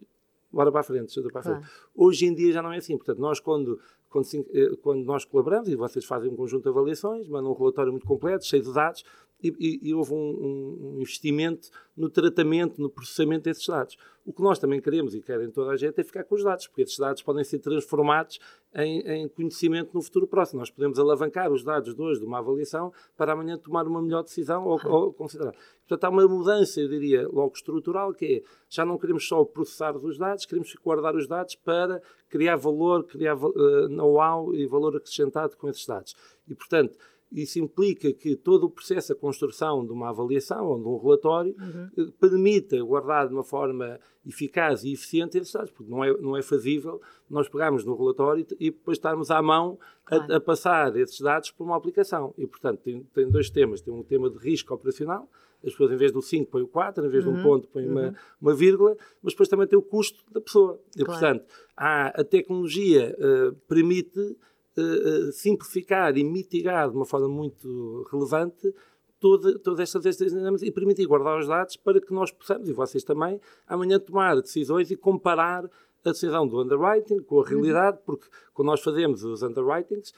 bora 0.51 0.71
para 0.71 0.81
a 0.81 0.83
frente, 0.83 1.21
para 1.31 1.39
a 1.39 1.43
frente. 1.43 1.59
Claro. 1.59 1.73
Hoje 1.95 2.25
em 2.25 2.33
dia 2.33 2.51
já 2.51 2.61
não 2.61 2.71
é 2.71 2.77
assim. 2.77 2.97
Portanto, 2.97 3.19
nós 3.19 3.39
quando, 3.39 3.79
quando, 4.09 4.27
eh, 4.53 4.75
quando, 4.81 5.03
nós 5.03 5.25
colaboramos, 5.25 5.69
e 5.69 5.75
vocês 5.75 6.05
fazem 6.05 6.29
um 6.29 6.35
conjunto 6.35 6.63
de 6.63 6.69
avaliações, 6.69 7.27
mandam 7.27 7.51
um 7.51 7.55
relatório 7.55 7.91
muito 7.91 8.05
completo, 8.05 8.45
cheio 8.45 8.63
de 8.63 8.73
dados, 8.73 9.03
e, 9.43 9.53
e, 9.59 9.89
e 9.89 9.93
houve 9.93 10.13
um, 10.13 10.17
um, 10.17 10.95
investimento 10.97 11.69
no 11.95 12.09
tratamento, 12.09 12.81
no 12.81 12.89
processamento 12.89 13.43
desses 13.43 13.67
dados. 13.67 13.97
O 14.25 14.31
que 14.31 14.41
nós 14.41 14.59
também 14.59 14.79
queremos 14.79 15.15
e 15.15 15.21
querem 15.21 15.49
toda 15.49 15.71
a 15.71 15.77
gente 15.77 15.99
é 15.99 16.03
ficar 16.03 16.23
com 16.23 16.35
os 16.35 16.43
dados, 16.43 16.67
porque 16.67 16.83
esses 16.83 16.97
dados 16.97 17.23
podem 17.23 17.43
ser 17.43 17.59
transformados 17.59 18.39
em, 18.75 18.99
em, 19.01 19.27
conhecimento 19.27 19.93
no 19.93 20.01
futuro 20.01 20.27
próximo. 20.27 20.59
Nós 20.59 20.69
podemos 20.69 20.99
alavancar 20.99 21.51
os 21.51 21.63
dados 21.63 21.95
de 21.95 22.01
hoje 22.01 22.19
de 22.19 22.25
uma 22.25 22.37
avaliação 22.37 22.93
para 23.17 23.33
amanhã 23.33 23.57
tomar 23.57 23.87
uma 23.87 24.01
melhor 24.01 24.23
decisão 24.23 24.65
ou, 24.65 24.79
ou 24.85 25.13
considerar. 25.13 25.53
Portanto, 25.87 26.03
há 26.03 26.09
uma 26.09 26.27
mudança, 26.27 26.79
eu 26.79 26.87
diria, 26.87 27.27
logo 27.27 27.53
estrutural, 27.55 28.13
que 28.13 28.25
é, 28.25 28.43
já 28.69 28.85
não 28.85 28.97
queremos 28.97 29.27
só 29.27 29.43
processar 29.43 29.95
os 29.97 30.17
dados, 30.17 30.45
queremos 30.45 30.73
guardar 30.75 31.15
os 31.15 31.27
dados 31.27 31.55
para 31.55 32.01
criar 32.29 32.55
valor, 32.55 33.03
criar 33.03 33.35
uh, 33.35 33.89
know-how 33.89 34.53
e 34.53 34.65
valor 34.67 34.95
acrescentado 34.95 35.57
com 35.57 35.67
esses 35.67 35.85
dados. 35.85 36.15
E, 36.47 36.55
portanto, 36.55 36.97
isso 37.31 37.59
implica 37.59 38.11
que 38.11 38.35
todo 38.35 38.65
o 38.65 38.69
processo, 38.69 39.13
a 39.13 39.15
construção 39.15 39.85
de 39.85 39.91
uma 39.91 40.09
avaliação 40.09 40.67
ou 40.67 40.79
de 40.79 40.87
um 40.87 40.97
relatório, 40.97 41.55
uhum. 41.57 41.89
Eh, 41.97 42.11
permita 42.19 42.81
guardar 42.83 43.27
de 43.27 43.33
uma 43.33 43.43
forma 43.43 43.99
eficaz 44.25 44.83
e 44.83 44.93
eficiente 44.93 45.37
esses 45.37 45.53
dados, 45.53 45.71
porque 45.71 45.89
não 45.89 46.03
é, 46.03 46.15
não 46.17 46.37
é 46.37 46.41
fazível 46.41 47.01
nós 47.29 47.47
pegarmos 47.47 47.85
no 47.85 47.95
relatório 47.95 48.45
e 48.59 48.69
depois 48.69 48.97
estarmos 48.97 49.31
à 49.31 49.41
mão 49.41 49.79
claro. 50.05 50.33
a, 50.33 50.35
a, 50.35 50.39
passar 50.41 50.95
esses 50.97 51.19
dados 51.21 51.51
para 51.51 51.63
uma 51.63 51.77
aplicação. 51.77 52.33
E, 52.37 52.45
portanto, 52.45 52.79
tem, 52.81 53.03
tem 53.13 53.29
dois 53.29 53.49
temas. 53.49 53.81
Tem 53.81 53.93
um 53.93 54.03
tema 54.03 54.29
de 54.29 54.37
risco 54.37 54.73
operacional, 54.73 55.29
as 55.63 55.71
pessoas 55.71 55.91
em 55.91 55.97
vez 55.97 56.11
do 56.11 56.21
5 56.21 56.51
põem 56.51 56.63
o 56.63 56.67
4, 56.67 57.05
em 57.05 57.09
vez 57.09 57.25
uhum. 57.25 57.31
de 57.31 57.37
um 57.37 57.41
uhum. 57.41 57.49
ponto 57.49 57.67
põem 57.69 57.85
uhum. 57.85 57.91
uma, 57.91 58.15
uma 58.41 58.53
vírgula, 58.53 58.97
mas 59.21 59.33
depois 59.33 59.47
também 59.47 59.67
tem 59.67 59.77
o 59.77 59.81
custo 59.81 60.23
da 60.31 60.41
pessoa. 60.41 60.79
E, 60.95 61.03
claro. 61.03 61.19
portanto, 61.19 61.45
há, 61.77 62.07
a 62.07 62.23
tecnologia 62.23 63.15
uh, 63.17 63.55
permite 63.67 64.37
uh, 64.77 65.31
simplificar 65.31 66.17
e 66.17 66.23
mitigar 66.23 66.89
de 66.89 66.95
uma 66.95 67.05
forma 67.05 67.27
muito 67.27 68.07
relevante 68.11 68.73
toda, 69.19 69.57
todas 69.59 69.79
estas, 69.79 70.05
estas 70.05 70.31
dinâmicas 70.31 70.63
e 70.63 70.71
permitir 70.71 71.05
guardar 71.05 71.39
os 71.39 71.47
dados 71.47 71.77
para 71.77 72.01
que 72.01 72.13
nós 72.13 72.31
possamos, 72.31 72.67
e 72.67 72.73
vocês 72.73 73.03
também, 73.03 73.39
amanhã 73.67 73.99
tomar 73.99 74.35
decisões 74.41 74.91
e 74.91 74.95
comparar 74.95 75.69
a 76.03 76.11
decisão 76.11 76.47
do 76.47 76.59
underwriting 76.59 77.19
com 77.19 77.41
a 77.41 77.47
realidade, 77.47 77.97
uhum. 77.97 78.03
porque 78.05 78.25
quando 78.53 78.67
nós 78.67 78.81
fazemos 78.81 79.23
os 79.23 79.43
underwritings, 79.43 80.13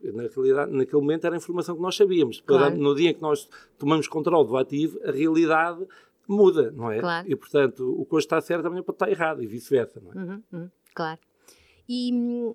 na 0.00 0.28
realidade, 0.28 0.70
naquele 0.72 1.00
momento 1.00 1.24
era 1.24 1.34
a 1.34 1.38
informação 1.38 1.74
que 1.74 1.82
nós 1.82 1.96
sabíamos. 1.96 2.40
Claro. 2.40 2.76
No 2.76 2.94
dia 2.94 3.10
em 3.10 3.14
que 3.14 3.22
nós 3.22 3.48
tomamos 3.78 4.06
controle 4.06 4.46
do 4.46 4.56
ativo, 4.56 5.00
a 5.04 5.10
realidade 5.10 5.84
muda, 6.28 6.70
não 6.70 6.90
é? 6.90 7.00
Claro. 7.00 7.30
E, 7.30 7.34
portanto, 7.34 7.94
o 7.98 8.04
que 8.04 8.14
hoje 8.14 8.26
está 8.26 8.40
certo 8.40 8.66
amanhã 8.66 8.82
pode 8.82 8.96
estar 8.96 9.10
errado 9.10 9.42
e 9.42 9.46
vice-versa, 9.46 10.00
não 10.00 10.12
é? 10.12 10.16
Uhum, 10.16 10.42
uhum, 10.52 10.70
claro. 10.94 11.18
E, 11.94 12.10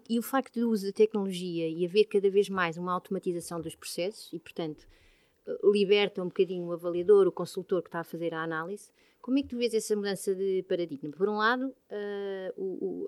e, 0.10 0.17
o 0.17 0.24
facto 0.24 0.60
do 0.60 0.72
uso 0.72 0.88
da 0.88 0.91
tecnologia 0.91 1.70
e 1.70 1.86
haver 1.86 2.06
cada 2.06 2.27
vez 2.27 2.50
mais 2.50 2.75
uma 2.75 2.91
automatização 2.91 3.62
dos 3.62 3.75
processos 3.75 4.34
e, 4.34 4.39
portanto, 4.39 4.88
liberta 5.63 6.24
um 6.24 6.25
bocadinho 6.25 6.65
o 6.65 6.72
avaliador, 6.72 7.27
o 7.27 7.32
consultor 7.32 7.84
que 7.84 7.88
está 7.88 8.00
a 8.00 8.03
fazer 8.03 8.34
a 8.34 8.41
análise. 8.41 8.91
Como 9.22 9.38
é 9.38 9.44
que 9.44 9.50
tu 9.50 9.58
vês 9.58 9.75
essa 9.75 9.96
mudança 9.96 10.34
de 10.34 10.65
paradigma? 10.67 11.12
Por 11.12 11.29
um 11.29 11.38
lado, 11.38 11.67
uh, 11.67 12.51
o, 12.58 13.08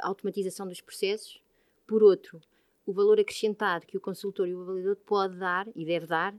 a 0.00 0.08
automatização 0.08 0.66
dos 0.66 0.80
processos, 0.80 1.40
por 1.86 2.02
outro, 2.02 2.40
o 2.84 2.92
valor 2.92 3.20
acrescentado 3.20 3.86
que 3.86 3.96
o 3.96 4.00
consultor 4.00 4.48
e 4.48 4.54
o 4.56 4.62
avaliador 4.62 4.96
pode 5.06 5.36
dar 5.36 5.68
e 5.76 5.84
deve 5.84 6.06
dar 6.06 6.34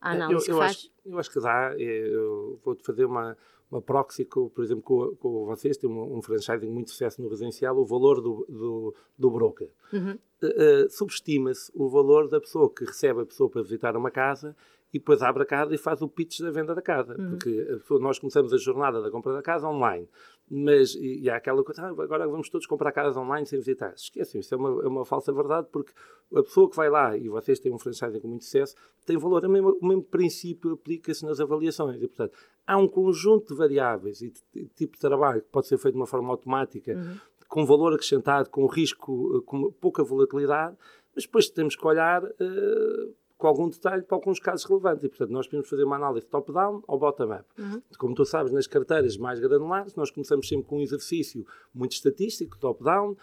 à 0.00 0.12
análise 0.12 0.48
eu, 0.48 0.54
eu 0.54 0.60
que 0.60 0.64
faz. 0.64 0.76
Acho, 0.76 0.90
eu 1.04 1.18
acho 1.18 1.30
que 1.30 1.40
dá. 1.40 1.78
Eu 1.78 2.58
vou-te 2.64 2.82
fazer 2.82 3.04
uma, 3.04 3.36
uma 3.70 3.82
proxy, 3.82 4.24
com, 4.24 4.48
por 4.48 4.64
exemplo, 4.64 4.82
com, 4.82 5.14
com 5.16 5.44
vocês, 5.44 5.76
tem 5.76 5.88
um, 5.88 6.16
um 6.16 6.22
franchising 6.22 6.68
muito 6.68 6.90
sucesso 6.90 7.20
no 7.22 7.28
residencial, 7.28 7.76
o 7.76 7.84
valor 7.84 8.20
do, 8.20 8.46
do, 8.48 8.94
do 9.18 9.30
broker. 9.30 9.68
Uhum. 9.92 10.18
Uh, 10.42 10.46
uh, 10.86 10.90
Subestima-se 10.90 11.70
o 11.74 11.88
valor 11.88 12.28
da 12.28 12.40
pessoa 12.40 12.72
que 12.72 12.84
recebe 12.84 13.22
a 13.22 13.26
pessoa 13.26 13.50
para 13.50 13.62
visitar 13.62 13.96
uma 13.96 14.10
casa 14.10 14.56
e 14.92 14.98
depois 14.98 15.20
abre 15.22 15.42
a 15.42 15.46
casa 15.46 15.74
e 15.74 15.78
faz 15.78 16.00
o 16.00 16.08
pitch 16.08 16.40
da 16.40 16.50
venda 16.50 16.74
da 16.74 16.80
casa. 16.80 17.14
Uhum. 17.18 17.30
Porque 17.30 17.50
pessoa, 17.50 18.00
nós 18.00 18.18
começamos 18.18 18.52
a 18.52 18.56
jornada 18.56 19.02
da 19.02 19.10
compra 19.10 19.32
da 19.34 19.42
casa 19.42 19.68
online. 19.68 20.08
Mas, 20.50 20.94
e, 20.94 21.20
e 21.20 21.30
há 21.30 21.36
aquela 21.36 21.62
coisa, 21.62 21.82
ah, 21.82 21.88
agora 21.88 22.26
vamos 22.26 22.48
todos 22.48 22.66
comprar 22.66 22.92
casas 22.92 23.16
online 23.16 23.46
sem 23.46 23.58
visitar. 23.58 23.92
Esquecem, 23.94 24.40
isso 24.40 24.54
é 24.54 24.56
uma, 24.56 24.82
é 24.82 24.88
uma 24.88 25.04
falsa 25.04 25.32
verdade, 25.32 25.68
porque 25.70 25.92
a 26.34 26.42
pessoa 26.42 26.70
que 26.70 26.76
vai 26.76 26.88
lá, 26.88 27.16
e 27.16 27.28
vocês 27.28 27.58
têm 27.58 27.72
um 27.72 27.78
franchising 27.78 28.20
com 28.20 28.28
muito 28.28 28.44
sucesso, 28.44 28.74
tem 29.04 29.16
valor, 29.18 29.44
o 29.44 29.48
mesmo, 29.48 29.78
o 29.80 29.86
mesmo 29.86 30.02
princípio 30.02 30.72
aplica-se 30.72 31.24
nas 31.24 31.38
avaliações. 31.40 32.02
E, 32.02 32.08
portanto, 32.08 32.36
há 32.66 32.76
um 32.78 32.88
conjunto 32.88 33.48
de 33.48 33.58
variáveis 33.58 34.22
e 34.22 34.30
de, 34.30 34.40
de, 34.54 34.62
de 34.62 34.68
tipo 34.74 34.94
de 34.94 35.00
trabalho 35.00 35.42
que 35.42 35.48
pode 35.48 35.66
ser 35.66 35.76
feito 35.78 35.94
de 35.94 36.00
uma 36.00 36.06
forma 36.06 36.30
automática, 36.30 36.94
uhum. 36.94 37.16
com 37.46 37.66
valor 37.66 37.92
acrescentado, 37.92 38.48
com 38.48 38.66
risco, 38.66 39.42
com 39.42 39.70
pouca 39.72 40.02
volatilidade, 40.02 40.76
mas 41.14 41.24
depois 41.24 41.50
temos 41.50 41.76
que 41.76 41.86
olhar 41.86 42.24
uh, 42.24 43.14
com 43.38 43.46
algum 43.46 43.68
detalhe 43.68 44.02
para 44.02 44.16
alguns 44.16 44.40
casos 44.40 44.66
relevantes. 44.66 45.04
E, 45.04 45.08
portanto, 45.08 45.30
nós 45.30 45.46
podemos 45.46 45.68
fazer 45.68 45.84
uma 45.84 45.94
análise 45.94 46.26
top-down 46.26 46.82
ou 46.88 46.98
bottom-up. 46.98 47.44
Uhum. 47.56 47.80
Como 47.96 48.14
tu 48.14 48.24
sabes, 48.24 48.52
nas 48.52 48.66
carteiras 48.66 49.16
mais 49.16 49.38
granulares, 49.38 49.94
nós 49.94 50.10
começamos 50.10 50.48
sempre 50.48 50.66
com 50.66 50.78
um 50.78 50.82
exercício 50.82 51.46
muito 51.72 51.92
estatístico, 51.92 52.58
top-down. 52.58 53.16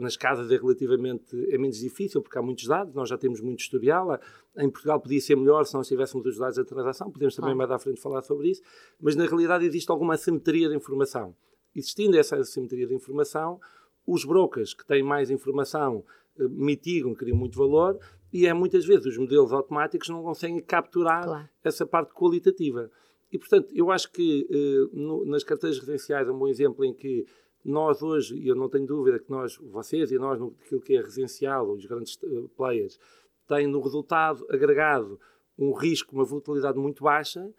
Nas 0.00 0.16
casas 0.16 0.50
é 0.50 0.56
relativamente 0.56 1.36
é 1.52 1.58
menos 1.58 1.78
difícil, 1.78 2.22
porque 2.22 2.38
há 2.38 2.42
muitos 2.42 2.66
dados, 2.66 2.94
nós 2.94 3.10
já 3.10 3.18
temos 3.18 3.42
muito 3.42 3.60
historial. 3.60 4.18
Em 4.56 4.70
Portugal 4.70 4.98
podia 4.98 5.20
ser 5.20 5.36
melhor 5.36 5.66
se 5.66 5.74
nós 5.74 5.86
tivéssemos 5.86 6.26
os 6.26 6.38
dados 6.38 6.56
da 6.56 6.64
transação, 6.64 7.10
podemos 7.10 7.36
também 7.36 7.54
claro. 7.54 7.58
mais 7.58 7.70
à 7.70 7.78
frente 7.78 8.00
falar 8.00 8.22
sobre 8.22 8.48
isso, 8.48 8.62
mas 8.98 9.14
na 9.14 9.26
realidade 9.26 9.66
existe 9.66 9.90
alguma 9.90 10.14
assimetria 10.14 10.70
de 10.70 10.74
informação. 10.74 11.36
Existindo 11.76 12.16
essa 12.16 12.36
assimetria 12.36 12.86
de 12.86 12.94
informação, 12.94 13.60
os 14.06 14.24
brokers 14.24 14.72
que 14.72 14.86
têm 14.86 15.02
mais 15.02 15.30
informação 15.30 16.02
eh, 16.38 16.48
mitigam, 16.48 17.14
criam 17.14 17.36
muito 17.36 17.58
valor, 17.58 17.98
e 18.32 18.46
é 18.46 18.52
muitas 18.52 18.84
vezes 18.84 19.06
os 19.06 19.18
modelos 19.18 19.52
automáticos 19.52 20.08
não 20.08 20.22
conseguem 20.22 20.60
capturar 20.60 21.24
claro. 21.24 21.48
essa 21.64 21.86
parte 21.86 22.12
qualitativa. 22.12 22.90
E, 23.32 23.38
portanto, 23.38 23.68
eu 23.74 23.90
acho 23.90 24.10
que 24.10 24.46
uh, 24.50 24.96
no, 24.96 25.24
nas 25.26 25.44
carteiras 25.44 25.78
residenciais 25.78 26.28
é 26.28 26.30
um 26.30 26.38
bom 26.38 26.48
exemplo 26.48 26.84
em 26.84 26.94
que 26.94 27.26
nós 27.64 28.02
hoje, 28.02 28.36
e 28.36 28.48
eu 28.48 28.54
não 28.54 28.68
tenho 28.68 28.86
dúvida 28.86 29.18
que 29.18 29.30
nós, 29.30 29.56
vocês 29.56 30.10
e 30.10 30.18
nós, 30.18 30.38
no 30.38 30.54
aquilo 30.64 30.80
que 30.80 30.94
é 30.94 31.00
residencial, 31.00 31.70
os 31.70 31.84
grandes 31.84 32.18
uh, 32.22 32.48
players, 32.56 32.98
têm 33.46 33.66
no 33.66 33.80
resultado 33.80 34.46
agregado 34.50 35.18
um 35.58 35.72
risco, 35.72 36.14
uma 36.14 36.24
volatilidade 36.24 36.78
muito 36.78 37.02
baixa, 37.02 37.50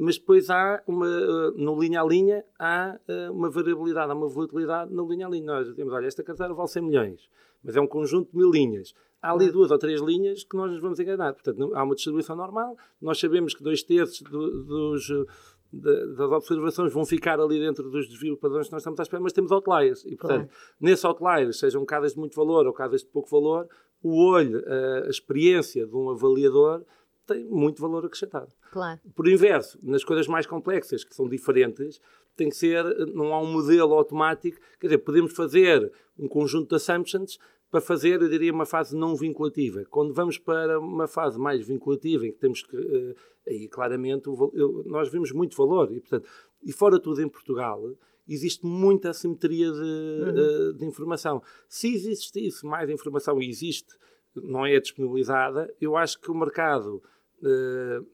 mas 0.00 0.18
depois 0.18 0.50
há 0.50 0.82
uma, 0.86 1.06
uh, 1.06 1.50
no 1.56 1.80
linha 1.80 2.02
a 2.02 2.04
linha, 2.04 2.44
há 2.58 2.98
uma 3.32 3.48
variabilidade, 3.48 4.10
há 4.10 4.14
uma 4.14 4.28
volatilidade 4.28 4.92
na 4.92 5.02
linha 5.02 5.26
a 5.26 5.30
linha. 5.30 5.46
Nós 5.46 5.74
temos, 5.74 5.92
olha, 5.92 6.06
esta 6.06 6.22
carteira 6.22 6.52
vale 6.52 6.68
100 6.68 6.82
milhões, 6.82 7.30
mas 7.62 7.74
é 7.74 7.80
um 7.80 7.86
conjunto 7.86 8.30
de 8.30 8.36
mil 8.36 8.50
linhas 8.50 8.92
há 9.20 9.32
ali 9.32 9.50
duas 9.50 9.70
ou 9.70 9.78
três 9.78 10.00
linhas 10.00 10.44
que 10.44 10.56
nós 10.56 10.70
nos 10.70 10.80
vamos 10.80 10.98
enganar. 10.98 11.32
Portanto, 11.32 11.72
há 11.74 11.82
uma 11.82 11.94
distribuição 11.94 12.36
normal, 12.36 12.76
nós 13.00 13.18
sabemos 13.18 13.54
que 13.54 13.62
dois 13.62 13.82
terços 13.82 14.22
do, 14.22 14.64
dos, 14.64 15.08
das 15.72 16.30
observações 16.30 16.92
vão 16.92 17.04
ficar 17.04 17.40
ali 17.40 17.58
dentro 17.58 17.90
dos 17.90 18.08
desvios 18.08 18.38
padrões 18.38 18.66
que 18.66 18.72
nós 18.72 18.82
estamos 18.82 18.98
à 19.00 19.02
espera, 19.02 19.22
mas 19.22 19.32
temos 19.32 19.52
outliers. 19.52 20.04
E, 20.04 20.16
portanto, 20.16 20.48
claro. 20.48 20.76
nesses 20.80 21.04
outliers, 21.04 21.58
sejam 21.58 21.84
casas 21.84 22.12
de 22.12 22.18
muito 22.18 22.34
valor 22.34 22.66
ou 22.66 22.72
casas 22.72 23.02
de 23.02 23.08
pouco 23.08 23.28
valor, 23.28 23.68
o 24.02 24.24
olho, 24.24 24.62
a, 24.66 25.06
a 25.06 25.10
experiência 25.10 25.86
de 25.86 25.94
um 25.94 26.10
avaliador 26.10 26.84
tem 27.26 27.44
muito 27.44 27.80
valor 27.82 28.06
acrescentado. 28.06 28.50
Claro. 28.72 29.00
Por 29.14 29.28
inverso, 29.28 29.78
nas 29.82 30.02
coisas 30.02 30.26
mais 30.26 30.46
complexas, 30.46 31.04
que 31.04 31.14
são 31.14 31.28
diferentes, 31.28 32.00
tem 32.34 32.48
que 32.48 32.56
ser, 32.56 32.84
não 33.08 33.34
há 33.34 33.40
um 33.40 33.52
modelo 33.52 33.94
automático, 33.94 34.58
quer 34.80 34.86
dizer, 34.86 34.98
podemos 34.98 35.34
fazer 35.34 35.92
um 36.18 36.28
conjunto 36.28 36.68
de 36.70 36.76
assumptions, 36.76 37.38
para 37.70 37.80
fazer, 37.80 38.22
eu 38.22 38.28
diria, 38.28 38.52
uma 38.52 38.66
fase 38.66 38.96
não 38.96 39.14
vinculativa. 39.14 39.84
Quando 39.90 40.14
vamos 40.14 40.38
para 40.38 40.78
uma 40.78 41.06
fase 41.06 41.38
mais 41.38 41.66
vinculativa, 41.66 42.26
em 42.26 42.32
que 42.32 42.38
temos 42.38 42.62
que, 42.62 42.76
uh, 42.76 43.14
aí 43.46 43.68
claramente, 43.68 44.26
eu, 44.26 44.84
nós 44.86 45.10
vemos 45.10 45.32
muito 45.32 45.56
valor. 45.56 45.92
E, 45.92 46.00
portanto, 46.00 46.28
e 46.62 46.72
fora 46.72 46.98
tudo 46.98 47.20
em 47.20 47.28
Portugal, 47.28 47.82
existe 48.26 48.64
muita 48.64 49.10
assimetria 49.10 49.70
de, 49.70 49.78
uhum. 49.78 50.70
uh, 50.70 50.72
de 50.74 50.84
informação. 50.86 51.42
Se 51.68 51.92
existisse 51.92 52.64
mais 52.64 52.88
informação, 52.88 53.40
e 53.40 53.48
existe, 53.48 53.94
não 54.34 54.64
é 54.64 54.78
disponibilizada, 54.80 55.72
eu 55.80 55.96
acho 55.96 56.18
que 56.20 56.30
o 56.30 56.34
mercado 56.34 57.02
uh, 57.42 58.06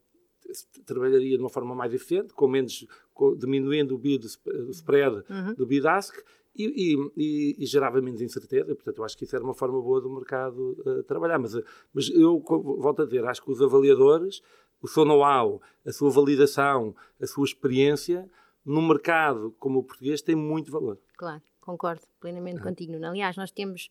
trabalharia 0.84 1.36
de 1.36 1.42
uma 1.42 1.50
forma 1.50 1.74
mais 1.74 1.94
eficiente, 1.94 2.34
com 2.34 2.48
menos, 2.48 2.86
com, 3.12 3.36
diminuindo 3.36 3.94
o 3.94 3.98
bid, 3.98 4.26
o 4.46 4.70
spread 4.70 5.22
uhum. 5.30 5.54
do 5.54 5.64
bid-ask, 5.64 6.14
e, 6.56 6.96
e, 7.16 7.56
e, 7.58 7.66
gerava 7.66 8.00
menos 8.00 8.20
incerteza. 8.20 8.74
Portanto, 8.74 8.98
eu 8.98 9.04
acho 9.04 9.16
que 9.16 9.24
isso 9.24 9.34
era 9.34 9.44
uma 9.44 9.54
forma 9.54 9.80
boa 9.80 10.00
do 10.00 10.08
mercado 10.08 10.76
uh, 10.86 11.02
trabalhar. 11.02 11.38
Mas, 11.38 11.54
uh, 11.54 11.64
mas 11.92 12.08
eu 12.10 12.40
volto 12.40 13.02
a 13.02 13.04
dizer, 13.04 13.24
acho 13.24 13.42
que 13.42 13.50
os 13.50 13.60
avaliadores, 13.60 14.40
o 14.80 14.86
seu 14.86 15.04
know-how, 15.04 15.60
a 15.84 15.92
sua 15.92 16.10
validação, 16.10 16.94
a 17.20 17.26
sua 17.26 17.44
experiência, 17.44 18.30
no 18.64 18.80
mercado 18.82 19.54
como 19.58 19.80
o 19.80 19.82
português, 19.82 20.22
tem 20.22 20.36
muito 20.36 20.70
valor. 20.70 20.98
Claro, 21.16 21.42
concordo 21.60 22.02
plenamente 22.20 22.60
ah. 22.60 22.62
contigo. 22.62 22.92
Aliás, 23.04 23.36
nós 23.36 23.50
temos. 23.50 23.90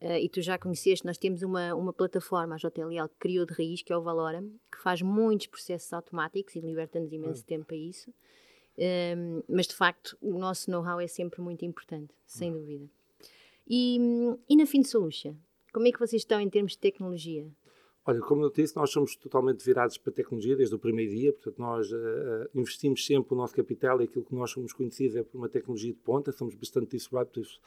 Uh, 0.00 0.18
e 0.20 0.28
tu 0.28 0.42
já 0.42 0.58
conheceste, 0.58 1.06
nós 1.06 1.16
temos 1.16 1.42
uma, 1.42 1.74
uma 1.74 1.92
plataforma, 1.92 2.56
a 2.56 2.58
JLL, 2.58 3.08
que 3.08 3.18
criou 3.20 3.46
de 3.46 3.54
raiz, 3.54 3.82
que 3.82 3.92
é 3.92 3.96
o 3.96 4.02
Valorem, 4.02 4.60
que 4.70 4.82
faz 4.82 5.00
muitos 5.00 5.46
processos 5.46 5.92
automáticos 5.92 6.56
e 6.56 6.60
liberta-nos 6.60 7.12
imenso 7.12 7.42
ah. 7.42 7.46
tempo 7.46 7.66
para 7.66 7.76
isso. 7.76 8.12
Um, 8.76 9.42
mas 9.48 9.66
de 9.66 9.74
facto, 9.74 10.16
o 10.20 10.38
nosso 10.38 10.70
know-how 10.70 11.00
é 11.00 11.06
sempre 11.06 11.40
muito 11.40 11.64
importante, 11.64 12.12
sem 12.26 12.50
uhum. 12.50 12.58
dúvida. 12.58 12.90
E, 13.66 13.98
e 14.48 14.56
na 14.56 14.66
Fin 14.66 14.82
Solution, 14.82 15.34
como 15.72 15.86
é 15.88 15.92
que 15.92 15.98
vocês 15.98 16.22
estão 16.22 16.40
em 16.40 16.50
termos 16.50 16.72
de 16.72 16.78
tecnologia? 16.78 17.50
Olha, 18.06 18.20
como 18.20 18.44
eu 18.44 18.50
disse, 18.50 18.76
nós 18.76 18.90
somos 18.90 19.16
totalmente 19.16 19.64
virados 19.64 19.96
para 19.96 20.10
a 20.10 20.14
tecnologia 20.14 20.54
desde 20.54 20.74
o 20.74 20.78
primeiro 20.78 21.10
dia, 21.10 21.32
portanto, 21.32 21.58
nós 21.58 21.90
uh, 21.90 22.48
investimos 22.54 23.06
sempre 23.06 23.32
o 23.32 23.36
nosso 23.36 23.54
capital 23.54 23.98
e 24.02 24.04
aquilo 24.04 24.26
que 24.26 24.34
nós 24.34 24.50
somos 24.50 24.74
conhecidos 24.74 25.16
é 25.16 25.22
por 25.22 25.38
uma 25.38 25.48
tecnologia 25.48 25.90
de 25.90 25.98
ponta, 26.00 26.30
somos 26.30 26.54
bastante 26.54 26.94
disruptivos 26.94 27.58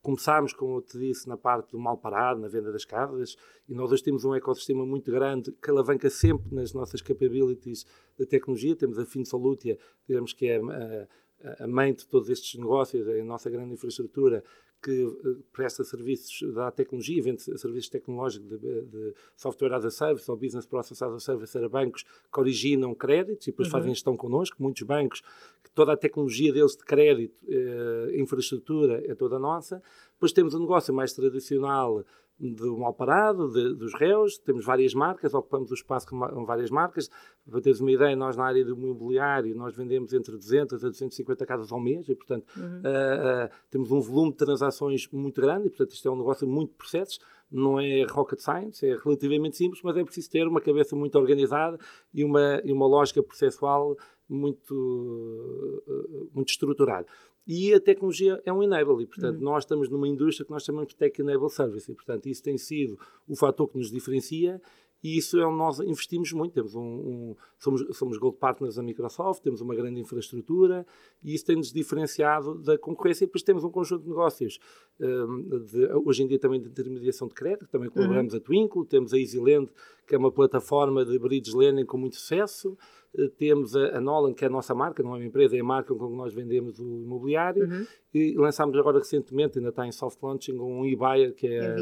começámos, 0.00 0.52
como 0.52 0.76
eu 0.76 0.82
te 0.82 0.98
disse, 0.98 1.28
na 1.28 1.36
parte 1.36 1.72
do 1.72 1.78
mal 1.78 1.98
parado, 1.98 2.40
na 2.40 2.48
venda 2.48 2.72
das 2.72 2.84
casas, 2.84 3.36
e 3.68 3.74
nós 3.74 3.92
hoje 3.92 4.02
temos 4.02 4.24
um 4.24 4.34
ecossistema 4.34 4.84
muito 4.86 5.10
grande 5.10 5.52
que 5.52 5.70
alavanca 5.70 6.08
sempre 6.10 6.54
nas 6.54 6.72
nossas 6.72 7.02
capabilities 7.02 7.84
de 8.18 8.26
tecnologia. 8.26 8.74
Temos 8.76 8.98
a 8.98 9.04
FinSolutia, 9.04 9.78
digamos 10.06 10.32
que 10.32 10.46
é 10.46 10.60
a, 10.60 11.64
a 11.64 11.66
mãe 11.68 11.92
de 11.92 12.06
todos 12.06 12.28
estes 12.28 12.58
negócios, 12.58 13.06
a 13.08 13.24
nossa 13.24 13.48
grande 13.50 13.74
infraestrutura, 13.74 14.42
que 14.82 14.90
eh, 14.90 15.36
presta 15.52 15.82
serviços 15.84 16.52
da 16.54 16.70
tecnologia, 16.70 17.22
vende 17.22 17.42
serviços 17.42 17.88
tecnológicos 17.88 18.48
de, 18.48 18.58
de, 18.58 19.14
software 19.36 19.74
as 19.74 19.84
a 19.84 19.90
service 19.90 20.30
ou 20.30 20.36
business 20.36 20.66
process 20.66 21.02
as 21.02 21.12
a 21.12 21.20
service 21.20 21.58
a 21.58 21.68
bancos 21.68 22.04
que 22.32 22.40
originam 22.40 22.94
créditos 22.94 23.46
e 23.46 23.50
depois 23.50 23.68
uhum. 23.68 23.72
fazem 23.72 23.94
gestão 23.94 24.16
connosco. 24.16 24.62
Muitos 24.62 24.82
bancos, 24.82 25.20
que 25.62 25.70
toda 25.74 25.92
a 25.92 25.96
tecnologia 25.96 26.52
deles 26.52 26.76
de 26.76 26.84
crédito, 26.84 27.34
eh, 27.48 28.16
infraestrutura 28.16 29.02
é 29.06 29.14
toda 29.14 29.38
nossa. 29.38 29.82
Depois 30.12 30.32
temos 30.32 30.54
um 30.54 30.60
negócio 30.60 30.92
mais 30.94 31.12
tradicional 31.12 32.04
do 32.38 32.78
mal 32.78 32.94
parado, 32.94 33.50
de, 33.50 33.74
dos 33.74 33.92
réus, 33.94 34.38
temos 34.38 34.64
várias 34.64 34.94
marcas, 34.94 35.34
ocupamos 35.34 35.70
o 35.70 35.74
espaço 35.74 36.06
com 36.06 36.44
várias 36.44 36.70
marcas. 36.70 37.10
Para 37.48 37.60
teres 37.60 37.80
uma 37.80 37.90
ideia, 37.90 38.14
nós 38.14 38.36
na 38.36 38.44
área 38.44 38.64
do 38.64 38.72
imobiliário, 38.72 39.56
nós 39.56 39.74
vendemos 39.74 40.12
entre 40.12 40.36
200 40.36 40.84
a 40.84 40.88
250 40.88 41.46
casas 41.46 41.72
ao 41.72 41.80
mês 41.80 42.08
e, 42.08 42.14
portanto, 42.14 42.46
uhum. 42.56 42.78
uh, 42.78 43.46
uh, 43.46 43.50
temos 43.70 43.90
um 43.90 44.00
volume 44.00 44.30
de 44.30 44.36
transações 44.36 45.08
muito 45.10 45.40
grande 45.40 45.66
e, 45.66 45.70
portanto, 45.70 45.90
isto 45.90 46.06
é 46.06 46.10
um 46.10 46.16
negócio 46.16 46.46
muito 46.46 46.74
processos. 46.74 47.18
Não 47.50 47.80
é 47.80 48.04
rocket 48.04 48.40
science, 48.40 48.86
é 48.86 48.94
relativamente 48.94 49.56
simples, 49.56 49.80
mas 49.82 49.96
é 49.96 50.04
preciso 50.04 50.30
ter 50.30 50.46
uma 50.46 50.60
cabeça 50.60 50.94
muito 50.94 51.18
organizada 51.18 51.78
e 52.12 52.22
uma, 52.22 52.60
e 52.62 52.72
uma 52.72 52.86
lógica 52.86 53.22
processual 53.22 53.96
muito, 54.28 55.82
uh, 55.88 56.30
muito 56.34 56.50
estruturada. 56.50 57.06
E 57.48 57.72
a 57.72 57.80
tecnologia 57.80 58.38
é 58.44 58.52
um 58.52 58.62
enable, 58.62 59.02
e 59.02 59.06
portanto 59.06 59.36
uhum. 59.36 59.44
nós 59.44 59.64
estamos 59.64 59.88
numa 59.88 60.06
indústria 60.06 60.44
que 60.44 60.52
nós 60.52 60.62
chamamos 60.62 60.88
de 60.88 60.96
Tech 60.96 61.18
Enable 61.18 61.48
Service, 61.48 61.90
e 61.90 61.94
portanto 61.94 62.26
isso 62.26 62.42
tem 62.42 62.58
sido 62.58 62.98
o 63.26 63.34
fator 63.34 63.66
que 63.68 63.78
nos 63.78 63.90
diferencia 63.90 64.60
e 65.02 65.16
isso 65.16 65.38
é 65.38 65.46
onde 65.46 65.56
nós 65.56 65.78
investimos 65.80 66.32
muito. 66.32 66.52
Temos 66.52 66.74
um, 66.74 66.80
um, 66.80 67.36
somos, 67.58 67.84
somos 67.96 68.18
Gold 68.18 68.36
Partners 68.38 68.74
da 68.74 68.82
Microsoft, 68.82 69.42
temos 69.42 69.60
uma 69.60 69.74
grande 69.74 70.00
infraestrutura 70.00 70.84
e 71.22 71.34
isso 71.34 71.46
tem-nos 71.46 71.72
diferenciado 71.72 72.58
da 72.58 72.76
concorrência. 72.76 73.24
E 73.24 73.26
depois 73.26 73.42
temos 73.42 73.62
um 73.62 73.70
conjunto 73.70 74.02
de 74.02 74.08
negócios, 74.08 74.58
um, 75.00 75.64
de, 75.64 75.86
hoje 76.04 76.24
em 76.24 76.26
dia 76.26 76.38
também 76.38 76.60
de 76.60 76.68
intermediação 76.68 77.28
de 77.28 77.34
crédito, 77.34 77.68
também 77.68 77.88
colaboramos 77.90 78.32
uhum. 78.32 78.38
a 78.38 78.42
Twinkle, 78.42 78.86
temos 78.86 79.14
a 79.14 79.18
EasyLend, 79.18 79.70
que 80.06 80.14
é 80.14 80.18
uma 80.18 80.32
plataforma 80.32 81.04
de 81.04 81.16
bridge 81.18 81.56
lending 81.56 81.84
com 81.84 81.96
muito 81.96 82.16
sucesso. 82.16 82.76
Uh, 83.14 83.28
temos 83.30 83.76
a, 83.76 83.98
a, 83.98 84.00
Nolan, 84.00 84.34
que 84.34 84.44
é 84.44 84.48
a 84.48 84.50
nossa 84.50 84.74
marca, 84.74 85.02
não 85.02 85.14
é 85.14 85.18
uma 85.18 85.24
empresa, 85.24 85.56
é 85.56 85.60
a 85.60 85.64
marca 85.64 85.94
com 85.94 86.08
que 86.10 86.16
nós 86.16 86.34
vendemos 86.34 86.80
o 86.80 87.02
imobiliário. 87.02 87.64
Uhum. 87.64 87.86
E 88.12 88.34
lançámos 88.36 88.76
agora 88.76 88.98
recentemente, 88.98 89.58
ainda 89.58 89.70
está 89.70 89.86
em 89.86 89.92
soft 89.92 90.20
launching, 90.20 90.58
um 90.58 90.84
e-buyer, 90.84 91.34
que 91.34 91.46
é 91.46 91.76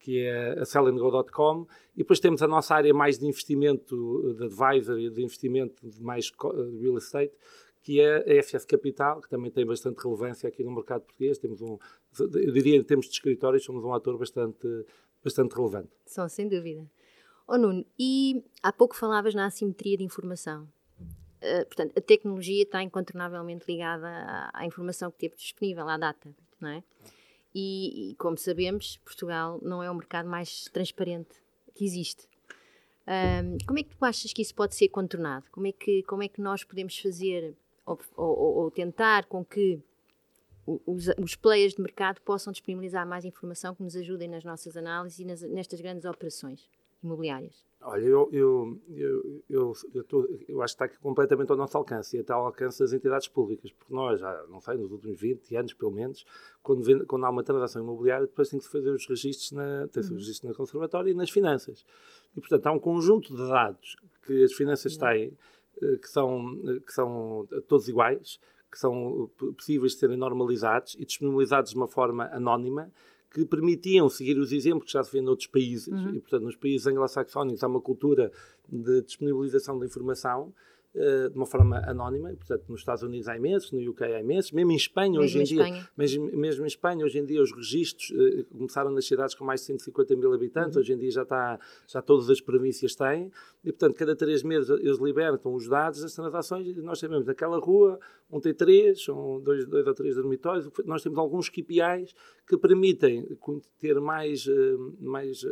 que 0.00 0.20
é 0.20 0.58
a 0.58 0.64
sellandgo.com, 0.64 1.66
e 1.94 1.98
depois 1.98 2.18
temos 2.18 2.42
a 2.42 2.48
nossa 2.48 2.74
área 2.74 2.92
mais 2.92 3.18
de 3.18 3.26
investimento, 3.26 4.34
de 4.34 4.44
advisory, 4.44 5.10
de 5.10 5.22
investimento 5.22 5.88
de 5.88 6.02
mais 6.02 6.32
real 6.80 6.96
estate, 6.96 7.32
que 7.82 8.00
é 8.00 8.16
a 8.16 8.42
FS 8.42 8.64
Capital, 8.64 9.20
que 9.20 9.28
também 9.28 9.50
tem 9.50 9.64
bastante 9.64 10.02
relevância 10.02 10.48
aqui 10.48 10.64
no 10.64 10.70
mercado 10.70 11.02
português. 11.02 11.38
Temos 11.38 11.60
um, 11.60 11.78
eu 12.18 12.52
diria, 12.52 12.76
em 12.76 12.82
termos 12.82 13.06
de 13.06 13.12
escritórios, 13.12 13.64
somos 13.64 13.84
um 13.84 13.92
ator 13.92 14.18
bastante, 14.18 14.66
bastante 15.22 15.54
relevante. 15.54 15.90
São, 16.06 16.28
sem 16.28 16.48
dúvida. 16.48 16.90
Oh 17.46 17.58
Nuno, 17.58 17.84
e 17.98 18.44
há 18.62 18.72
pouco 18.72 18.94
falavas 18.94 19.34
na 19.34 19.46
assimetria 19.46 19.96
de 19.96 20.04
informação. 20.04 20.68
Uh, 21.42 21.64
portanto, 21.66 21.92
a 21.96 22.00
tecnologia 22.00 22.62
está 22.62 22.82
incontornavelmente 22.82 23.64
ligada 23.66 24.06
à, 24.06 24.50
à 24.52 24.66
informação 24.66 25.10
que 25.10 25.18
teve 25.18 25.36
disponível, 25.36 25.88
à 25.88 25.96
data, 25.96 26.34
não 26.60 26.68
é? 26.68 26.84
E, 27.54 28.10
e, 28.10 28.14
como 28.14 28.36
sabemos, 28.38 28.98
Portugal 28.98 29.58
não 29.62 29.82
é 29.82 29.90
o 29.90 29.94
mercado 29.94 30.28
mais 30.28 30.64
transparente 30.72 31.30
que 31.74 31.84
existe. 31.84 32.28
Um, 33.06 33.58
como 33.66 33.78
é 33.78 33.82
que 33.82 33.96
tu 33.96 34.04
achas 34.04 34.32
que 34.32 34.42
isso 34.42 34.54
pode 34.54 34.74
ser 34.74 34.88
contornado? 34.88 35.46
Como 35.50 35.66
é 35.66 35.72
que, 35.72 36.02
como 36.04 36.22
é 36.22 36.28
que 36.28 36.40
nós 36.40 36.62
podemos 36.62 36.96
fazer 36.98 37.56
ou, 37.84 37.98
ou, 38.16 38.56
ou 38.58 38.70
tentar 38.70 39.26
com 39.26 39.44
que 39.44 39.82
os, 40.86 41.08
os, 41.18 41.34
players 41.34 41.74
de 41.74 41.82
mercado 41.82 42.20
possam 42.20 42.52
disponibilizar 42.52 43.04
mais 43.06 43.24
informação 43.24 43.74
que 43.74 43.82
nos 43.82 43.96
ajudem 43.96 44.28
nas 44.28 44.44
nossas 44.44 44.76
análises 44.76 45.18
e 45.18 45.24
nas, 45.24 45.42
nestas 45.42 45.80
grandes 45.80 46.04
operações 46.04 46.68
imobiliárias? 47.02 47.64
Olha, 47.82 48.02
eu, 48.02 48.28
eu, 48.30 48.78
eu, 48.90 49.42
eu, 49.48 49.72
eu, 49.94 50.04
tô, 50.04 50.28
eu 50.46 50.60
acho 50.60 50.76
que 50.76 50.84
está 50.84 50.98
completamente 51.00 51.50
ao 51.50 51.56
nosso 51.56 51.76
alcance 51.78 52.14
e 52.14 52.20
até 52.20 52.32
ao 52.32 52.44
alcance 52.44 52.78
das 52.78 52.92
entidades 52.92 53.26
públicas, 53.26 53.72
porque 53.72 53.94
nós, 53.94 54.20
já, 54.20 54.44
não 54.48 54.60
sei, 54.60 54.76
nos 54.76 54.92
últimos 54.92 55.18
20 55.18 55.56
anos 55.56 55.72
pelo 55.72 55.90
menos, 55.90 56.26
quando, 56.62 56.82
vem, 56.82 57.02
quando 57.06 57.24
há 57.24 57.30
uma 57.30 57.42
transação 57.42 57.82
imobiliária, 57.82 58.26
depois 58.26 58.50
tem 58.50 58.58
que 58.58 58.66
se 58.66 58.70
fazer 58.70 58.90
os 58.90 59.06
registros 59.08 59.52
na, 59.52 59.88
tem 59.88 60.02
uhum. 60.02 60.18
na 60.44 60.54
conservatória 60.54 61.10
e 61.10 61.14
nas 61.14 61.30
finanças. 61.30 61.86
E, 62.36 62.40
portanto, 62.40 62.66
há 62.66 62.72
um 62.72 62.78
conjunto 62.78 63.34
de 63.34 63.48
dados 63.48 63.96
que 64.26 64.44
as 64.44 64.52
finanças 64.52 64.92
uhum. 64.94 65.00
têm, 65.00 65.38
eh, 65.82 65.96
que 65.96 66.08
são, 66.08 66.56
que 66.86 66.92
são 66.92 67.48
todos 67.66 67.88
iguais, 67.88 68.38
que 68.70 68.78
são 68.78 69.30
possíveis 69.56 69.92
de 69.92 69.98
serem 69.98 70.18
normalizados 70.18 70.94
e 70.96 71.04
disponibilizados 71.06 71.70
de 71.70 71.76
uma 71.76 71.88
forma 71.88 72.26
anónima, 72.26 72.92
que 73.30 73.44
permitiam 73.44 74.08
seguir 74.08 74.38
os 74.38 74.52
exemplos 74.52 74.86
que 74.86 74.92
já 74.92 75.04
se 75.04 75.12
vê 75.12 75.20
noutros 75.20 75.46
países, 75.46 75.86
uhum. 75.88 76.14
e 76.14 76.20
portanto 76.20 76.42
nos 76.42 76.56
países 76.56 76.86
anglo-saxónicos 76.86 77.62
há 77.62 77.68
uma 77.68 77.80
cultura 77.80 78.32
de 78.68 79.02
disponibilização 79.02 79.78
da 79.78 79.86
informação 79.86 80.52
de 80.92 81.36
uma 81.36 81.46
forma 81.46 81.78
anónima, 81.86 82.30
portanto 82.30 82.64
nos 82.68 82.80
Estados 82.80 83.02
Unidos 83.04 83.28
há 83.28 83.36
imensos, 83.36 83.70
no 83.70 83.90
UK 83.90 84.04
há 84.04 84.20
imensos, 84.20 84.50
mesmo 84.50 84.72
em 84.72 84.76
Espanha 84.76 85.20
mesmo 85.20 85.24
hoje 85.24 85.38
em, 85.38 85.42
Espanha. 85.42 85.74
dia, 85.74 85.88
mesmo, 85.96 86.36
mesmo 86.36 86.64
em 86.64 86.66
Espanha 86.66 87.04
hoje 87.04 87.18
em 87.18 87.24
dia 87.24 87.40
os 87.40 87.52
registros 87.52 88.10
uh, 88.10 88.44
começaram 88.46 88.90
nas 88.90 89.06
cidades 89.06 89.34
com 89.36 89.44
mais 89.44 89.60
de 89.60 89.66
150 89.66 90.16
mil 90.16 90.32
habitantes, 90.32 90.74
uhum. 90.74 90.80
hoje 90.80 90.92
em 90.92 90.98
dia 90.98 91.10
já 91.12 91.22
está, 91.22 91.60
já 91.86 92.02
todas 92.02 92.28
as 92.28 92.40
províncias 92.40 92.96
têm, 92.96 93.30
e 93.62 93.70
portanto 93.70 93.94
cada 93.94 94.16
três 94.16 94.42
meses 94.42 94.68
eles 94.68 94.98
libertam 94.98 95.54
os 95.54 95.68
dados 95.68 96.02
das 96.02 96.12
transações 96.12 96.66
e 96.66 96.74
nós 96.82 96.98
sabemos 96.98 97.28
aquela 97.28 97.58
rua, 97.60 97.98
um 98.28 98.40
tem 98.40 98.52
três, 98.52 99.08
um, 99.08 99.40
dois, 99.40 99.64
dois 99.66 99.86
ou 99.86 99.94
três 99.94 100.16
dormitórios, 100.16 100.68
nós 100.84 101.02
temos 101.02 101.18
alguns 101.18 101.48
KPIs 101.48 102.14
que 102.48 102.58
permitem 102.58 103.28
ter 103.78 104.00
mais, 104.00 104.44
uh, 104.46 104.96
mais 104.98 105.44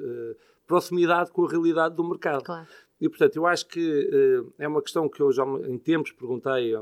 proximidade 0.66 1.32
com 1.32 1.46
a 1.46 1.50
realidade 1.50 1.96
do 1.96 2.04
mercado. 2.06 2.44
Claro. 2.44 2.68
E, 3.00 3.08
portanto, 3.08 3.36
eu 3.36 3.46
acho 3.46 3.66
que 3.66 4.10
uh, 4.40 4.52
é 4.58 4.66
uma 4.66 4.82
questão 4.82 5.08
que 5.08 5.20
eu 5.20 5.30
já 5.30 5.44
em 5.44 5.78
tempos 5.78 6.12
perguntei 6.12 6.74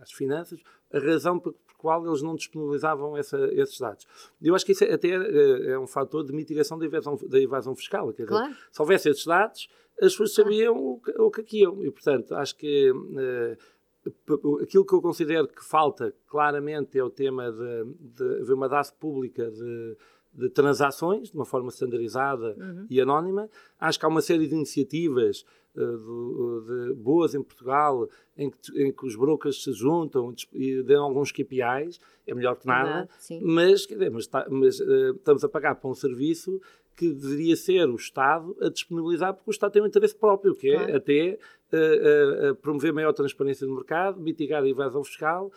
às 0.00 0.12
finanças, 0.12 0.60
a 0.92 0.98
razão 0.98 1.38
por, 1.38 1.54
qual 1.82 2.06
eles 2.06 2.22
não 2.22 2.36
disponibilizavam 2.36 3.16
essa, 3.16 3.36
esses 3.52 3.78
dados. 3.80 4.06
Eu 4.40 4.54
acho 4.54 4.64
que 4.64 4.70
isso 4.70 4.84
é, 4.84 4.92
até 4.92 5.08
é, 5.08 5.72
é 5.72 5.78
um 5.78 5.86
fator 5.88 6.24
de 6.24 6.32
mitigação 6.32 6.78
da 6.78 6.86
evasão, 6.86 7.18
da 7.28 7.40
evasão 7.40 7.74
fiscal. 7.74 8.12
Quer 8.12 8.24
claro. 8.24 8.46
dizer, 8.46 8.60
se 8.70 8.80
houvesse 8.80 9.10
esses 9.10 9.26
dados, 9.26 9.68
as 10.00 10.12
pessoas 10.12 10.32
sabiam 10.32 10.76
o, 10.76 11.00
que, 11.00 11.10
o 11.10 11.30
que 11.30 11.40
aqui 11.40 11.60
iam. 11.62 11.82
E, 11.84 11.90
portanto, 11.90 12.36
acho 12.36 12.56
que 12.56 12.92
uh, 12.92 14.62
aquilo 14.62 14.86
que 14.86 14.94
eu 14.94 15.02
considero 15.02 15.48
que 15.48 15.64
falta 15.64 16.14
claramente 16.28 16.96
é 16.96 17.02
o 17.02 17.10
tema 17.10 17.50
de, 17.50 17.84
de 18.00 18.42
haver 18.42 18.54
uma 18.54 18.68
DAS 18.68 18.92
pública 18.92 19.50
de 19.50 19.96
de 20.32 20.48
transações, 20.48 21.30
de 21.30 21.34
uma 21.34 21.44
forma 21.44 21.68
standardizada 21.68 22.56
uhum. 22.58 22.86
e 22.88 23.00
anónima. 23.00 23.48
Acho 23.78 23.98
que 23.98 24.06
há 24.06 24.08
uma 24.08 24.22
série 24.22 24.46
de 24.46 24.54
iniciativas 24.54 25.44
uh, 25.76 26.60
de, 26.62 26.88
de 26.88 26.94
boas 26.94 27.34
em 27.34 27.42
Portugal 27.42 28.08
em 28.36 28.50
que, 28.50 28.82
em 28.82 28.92
que, 28.92 29.06
os 29.06 29.14
brokers 29.14 29.62
se 29.62 29.72
juntam 29.72 30.34
e 30.54 30.82
dão 30.82 31.04
alguns 31.04 31.30
KPIs, 31.30 32.00
é 32.26 32.34
melhor 32.34 32.56
que 32.56 32.66
nada, 32.66 33.08
mas, 33.42 33.86
dizer, 33.86 34.10
mas, 34.10 34.26
tá, 34.26 34.46
mas 34.50 34.80
uh, 34.80 35.14
estamos 35.14 35.44
a 35.44 35.48
pagar 35.48 35.74
para 35.74 35.90
um 35.90 35.94
serviço 35.94 36.60
que 36.96 37.12
deveria 37.12 37.56
ser 37.56 37.88
o 37.88 37.96
Estado 37.96 38.56
a 38.60 38.68
disponibilizar, 38.68 39.34
porque 39.34 39.50
o 39.50 39.52
Estado 39.52 39.72
tem 39.72 39.82
um 39.82 39.86
interesse 39.86 40.14
próprio, 40.14 40.54
que 40.54 40.70
é 40.70 40.76
claro. 40.76 40.96
até 40.96 41.38
uh, 41.72 42.50
uh, 42.50 42.54
promover 42.56 42.92
maior 42.92 43.12
transparência 43.12 43.66
do 43.66 43.74
mercado, 43.74 44.20
mitigar 44.20 44.62
a 44.62 44.68
evasão 44.68 45.02
fiscal, 45.02 45.50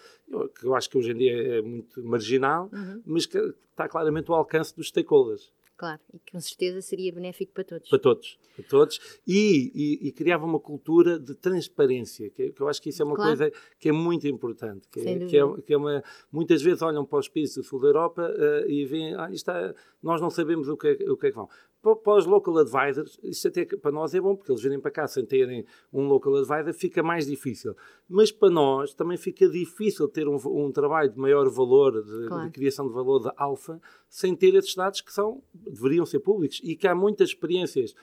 que 0.60 0.66
eu 0.66 0.74
acho 0.76 0.90
que 0.90 0.98
hoje 0.98 1.12
em 1.12 1.16
dia 1.16 1.58
é 1.58 1.62
muito 1.62 2.04
marginal, 2.04 2.70
uhum. 2.72 3.02
mas 3.06 3.26
que 3.26 3.38
está 3.38 3.88
claramente 3.88 4.30
ao 4.30 4.38
alcance 4.38 4.76
dos 4.76 4.88
stakeholders. 4.88 5.52
Claro, 5.78 6.00
e 6.14 6.20
com 6.32 6.40
certeza 6.40 6.82
seria 6.82 7.12
benéfico 7.12 7.52
para 7.52 7.66
todos. 7.66 7.90
Para 7.90 8.00
todos, 8.00 8.40
para 8.56 8.66
todos. 8.66 9.20
E, 9.28 9.72
e, 9.76 10.08
e 10.08 10.12
criava 10.14 10.46
uma 10.46 10.60
cultura 10.60 11.20
de 11.20 11.36
transparência, 11.36 12.30
que, 12.30 12.52
que, 12.54 12.62
eu 12.62 12.70
acho 12.70 12.82
que 12.82 12.90
isso 12.90 13.02
é 13.02 13.06
uma 13.06 13.16
claro. 13.16 13.38
coisa 13.38 13.52
que 13.78 13.90
é 13.90 13.92
muito 13.92 14.26
importante. 14.26 14.88
Que, 14.88 15.02
é, 15.02 15.20
que, 15.26 15.38
é, 15.38 15.62
que 15.66 15.74
é 15.74 15.78
uma, 15.78 16.02
muitas 16.32 16.62
vezes 16.62 16.82
olham 16.82 17.06
para 17.06 17.20
os 17.20 17.28
países 17.28 17.56
do 17.56 17.64
sul 17.64 17.82
da 17.82 17.88
Europa 17.88 18.22
uh, 18.22 18.70
e 18.70 18.86
veem, 18.86 19.16
ah, 19.16 19.30
está, 19.32 19.76
nós 20.02 20.22
não 20.22 20.30
sabemos 20.30 20.70
o 20.70 20.78
que, 20.78 20.88
é, 20.88 21.12
o 21.12 21.18
que 21.18 21.28
é 21.28 21.30
que 21.32 21.36
vão 21.36 21.50
para 21.94 22.18
os 22.18 22.26
local 22.26 22.58
advisors, 22.58 23.20
isso 23.22 23.48
até 23.48 23.66
para 23.66 23.92
nós 23.92 24.16
é 24.16 24.22
bom, 24.22 24.36
porque 24.36 24.52
eles 24.52 24.62
virem 24.62 24.80
para 24.80 24.90
cá 24.90 25.08
sem 25.08 25.26
terem 25.26 25.66
um 25.92 26.08
local 26.08 26.36
advisor, 26.38 26.74
fica 26.74 27.04
mais 27.04 27.26
difícil. 27.26 27.76
Mas 28.08 28.32
para 28.32 28.50
nós 28.50 28.94
também 28.94 29.18
fica 29.18 29.48
difícil 29.50 30.08
ter 30.08 30.28
um, 30.28 30.38
um 30.46 30.72
trabalho 30.72 31.12
de 31.12 31.20
maior 31.20 31.50
valor, 31.50 32.02
de, 32.02 32.28
claro. 32.28 32.46
de, 32.46 32.52
criação 32.52 32.88
de 32.88 32.94
valor 32.94 33.20
de 33.20 33.32
alfa, 33.36 33.80
sem 34.10 34.36
ter 34.36 34.56
esses 34.56 34.74
dados 34.74 35.02
que 35.02 35.12
são, 35.12 35.44
deveriam 35.54 36.06
ser 36.06 36.20
públicos 36.20 36.62
e 36.64 36.76
que 36.76 36.88
há 36.88 36.96
muitas 36.96 37.30
experiências 37.30 37.94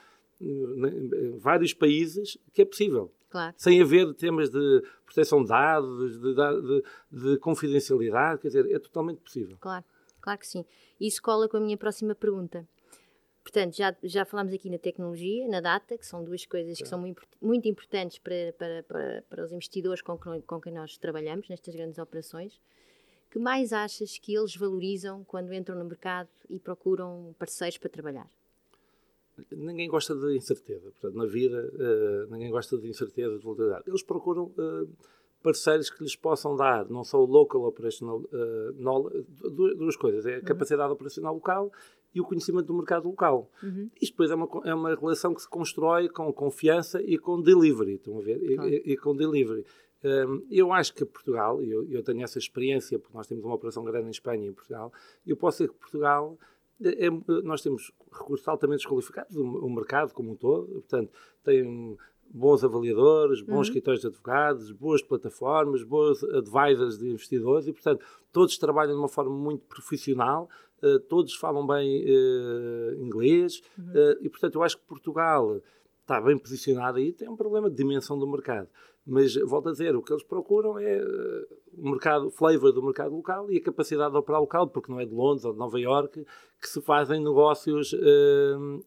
em 0.41 1.39
vários 1.39 1.73
países 1.73 2.37
que 2.53 2.63
é 2.63 2.65
possível. 2.65 3.11
Claro. 3.31 3.55
Sem 3.57 3.81
haver 3.81 4.13
temas 4.15 4.51
de 4.51 4.83
proteção 5.07 5.43
de 5.43 5.49
dados, 5.49 6.21
de, 6.21 6.35
de, 6.35 6.85
de, 7.11 7.39
confidencialidade, 7.39 8.43
quer 8.43 8.49
dizer, 8.49 8.71
é 8.71 8.79
totalmente 8.79 9.21
possível. 9.21 9.57
Claro, 9.59 9.85
claro 10.21 10.39
que 10.39 10.47
sim. 10.47 10.67
Isso 11.01 11.23
cola 11.23 11.49
com 11.49 11.57
a 11.57 11.61
minha 11.61 11.79
próxima 11.79 12.15
pergunta. 12.15 12.69
Portanto, 13.43 13.77
já, 13.77 13.95
já 14.05 14.25
falámos 14.25 14.55
aqui 14.55 14.71
na 14.71 14.79
tecnologia, 14.79 15.49
na 15.49 15.61
data, 15.61 15.99
que 15.99 16.07
são 16.07 16.23
duas 16.23 16.47
coisas 16.47 16.79
que 16.79 16.87
são 16.87 16.99
muito, 16.99 17.23
muito 17.41 17.69
importantes 17.69 18.19
para, 18.19 18.53
para, 18.57 18.83
para, 18.85 19.25
para, 19.29 19.45
os 19.45 19.53
investidores 19.53 20.01
com, 20.01 20.17
com 20.17 20.61
quem 20.61 20.73
nós 20.73 20.97
trabalhamos 20.97 21.49
nestas 21.49 21.75
grandes 21.75 21.99
operações. 21.99 22.61
Que 23.31 23.39
mais 23.39 23.73
achas 23.73 24.17
que 24.19 24.35
eles 24.35 24.55
valorizam 24.55 25.25
quando 25.25 25.53
entram 25.53 25.77
no 25.77 25.85
mercado 25.85 26.29
e 26.49 26.61
procuram 26.61 27.35
parceiros 27.39 27.79
para 27.79 27.89
trabalhar? 27.89 28.31
Ninguém 29.51 29.89
gosta 29.89 30.15
de 30.15 30.37
incerteza. 30.37 30.91
Portanto, 30.91 31.17
na 31.17 31.27
vida, 31.27 31.73
uh, 31.75 32.31
ninguém 32.31 32.51
gosta 32.51 32.79
de 32.79 32.89
incerteza, 32.89 33.39
de 33.39 33.43
volatilidade. 33.43 33.85
Eles 33.89 34.03
procuram 34.03 34.53
uh, 34.59 34.89
parceiros 35.43 35.91
que 35.91 36.03
lhes 36.03 36.15
possam 36.15 36.55
dar 36.55 36.89
não 36.89 37.03
só 37.03 37.19
o 37.19 37.27
local 37.27 37.65
operational 37.65 38.21
uh, 38.21 38.73
knowledge, 38.75 39.27
duas 39.41 39.97
coisas, 39.97 40.27
é 40.27 40.35
a 40.35 40.39
uhum. 40.39 40.45
capacidade 40.45 40.89
uhum. 40.89 40.95
operacional 40.95 41.35
local 41.35 41.73
e 42.15 42.21
o 42.21 42.25
conhecimento 42.25 42.67
do 42.67 42.75
mercado 42.75 43.09
local. 43.09 43.51
Uhum. 43.63 43.91
Isto 44.01 44.13
depois 44.13 44.31
é 44.31 44.35
uma, 44.35 44.49
é 44.65 44.75
uma 44.75 44.95
relação 44.95 45.35
que 45.35 45.43
se 45.43 45.49
constrói 45.49 46.09
com 46.09 46.33
confiança 46.33 47.03
e 47.03 47.19
com 47.19 47.41
delivery, 47.41 47.95
estão 47.95 48.19
a 48.19 48.23
ver? 48.23 48.39
E, 48.43 48.93
e, 48.93 48.97
com 48.97 49.17
delivery. 49.17 49.65
Um, 50.05 50.45
eu 50.51 50.73
acho 50.73 50.93
que 50.95 51.05
Portugal, 51.05 51.63
eu, 51.63 51.89
eu 51.89 52.03
tenho 52.03 52.23
essa 52.23 52.39
experiência, 52.39 52.99
porque 52.99 53.17
nós 53.17 53.27
temos 53.27 53.45
uma 53.45 53.55
operação 53.55 53.85
grande 53.85 54.09
em 54.09 54.11
Espanha 54.11 54.45
e 54.45 54.49
em 54.49 54.53
Portugal, 54.53 54.93
eu 55.27 55.37
posso 55.37 55.59
dizer 55.59 55.73
que 55.73 55.79
Portugal 55.79 56.37
é, 56.85 57.09
nós 57.45 57.63
temos 57.63 57.93
recursos 58.11 58.47
altamente 58.49 58.81
desqualificados, 58.81 59.37
o, 59.37 59.43
o, 59.43 59.71
mercado 59.71 60.13
como 60.13 60.33
um 60.33 60.35
todo, 60.35 60.67
portanto, 60.67 61.13
tem 61.45 61.97
bons 62.33 62.65
avaliadores, 62.65 63.43
bons 63.43 63.55
uhum. 63.55 63.63
escritórios 63.63 64.01
de 64.01 64.07
advogados, 64.09 64.73
boas 64.73 65.03
plataformas, 65.03 65.83
boas 65.83 66.25
advisors 66.25 66.99
de 66.99 67.11
investidores 67.11 67.67
e, 67.67 67.73
portanto, 67.73 68.05
todos 68.33 68.57
trabalham 68.57 68.95
de 68.95 68.99
uma 68.99 69.09
forma 69.09 69.31
muito 69.31 69.65
profissional, 69.67 70.49
uh, 70.83 70.99
todos 71.01 71.35
falam 71.35 71.67
bem 71.67 72.05
uh, 72.05 72.95
inglês 73.03 73.63
uhum. 73.79 73.85
uh, 73.85 74.17
e, 74.23 74.31
portanto, 74.31 74.55
eu 74.55 74.63
acho 74.63 74.79
que 74.79 74.85
Portugal 74.85 75.61
está 76.01 76.21
bem 76.21 76.39
posicionado 76.39 76.99
aí, 76.99 77.13
tem 77.13 77.29
um 77.29 77.37
problema 77.37 77.69
de 77.69 77.77
dimensão 77.77 78.19
do 78.19 78.27
mercado. 78.27 78.69
Mas, 79.05 79.35
volto 79.35 79.69
a 79.69 79.73
dizer, 79.73 79.95
o 79.97 80.03
que 80.03 80.13
eles 80.13 80.23
procuram 80.23 80.79
é 80.79 81.05
o 81.77 81.91
mercado, 81.91 82.29
o 82.29 82.31
flavor 82.31 82.73
do 82.73 82.83
mercado 82.83 83.15
local 83.15 83.51
e 83.51 83.57
a 83.57 83.61
capacidade 83.61 84.13
de 84.13 84.17
operar 84.17 84.41
local, 84.41 84.69
porque 84.69 84.93
não 84.93 85.01
é 85.01 85.05
de 85.05 85.13
Londres 85.13 85.45
ou 85.45 85.53
de 85.53 85.59
Nova 85.59 85.79
Iorque 85.79 86.25
que 86.61 86.69
se 86.69 86.81
fazem 86.81 87.19
negócios 87.19 87.93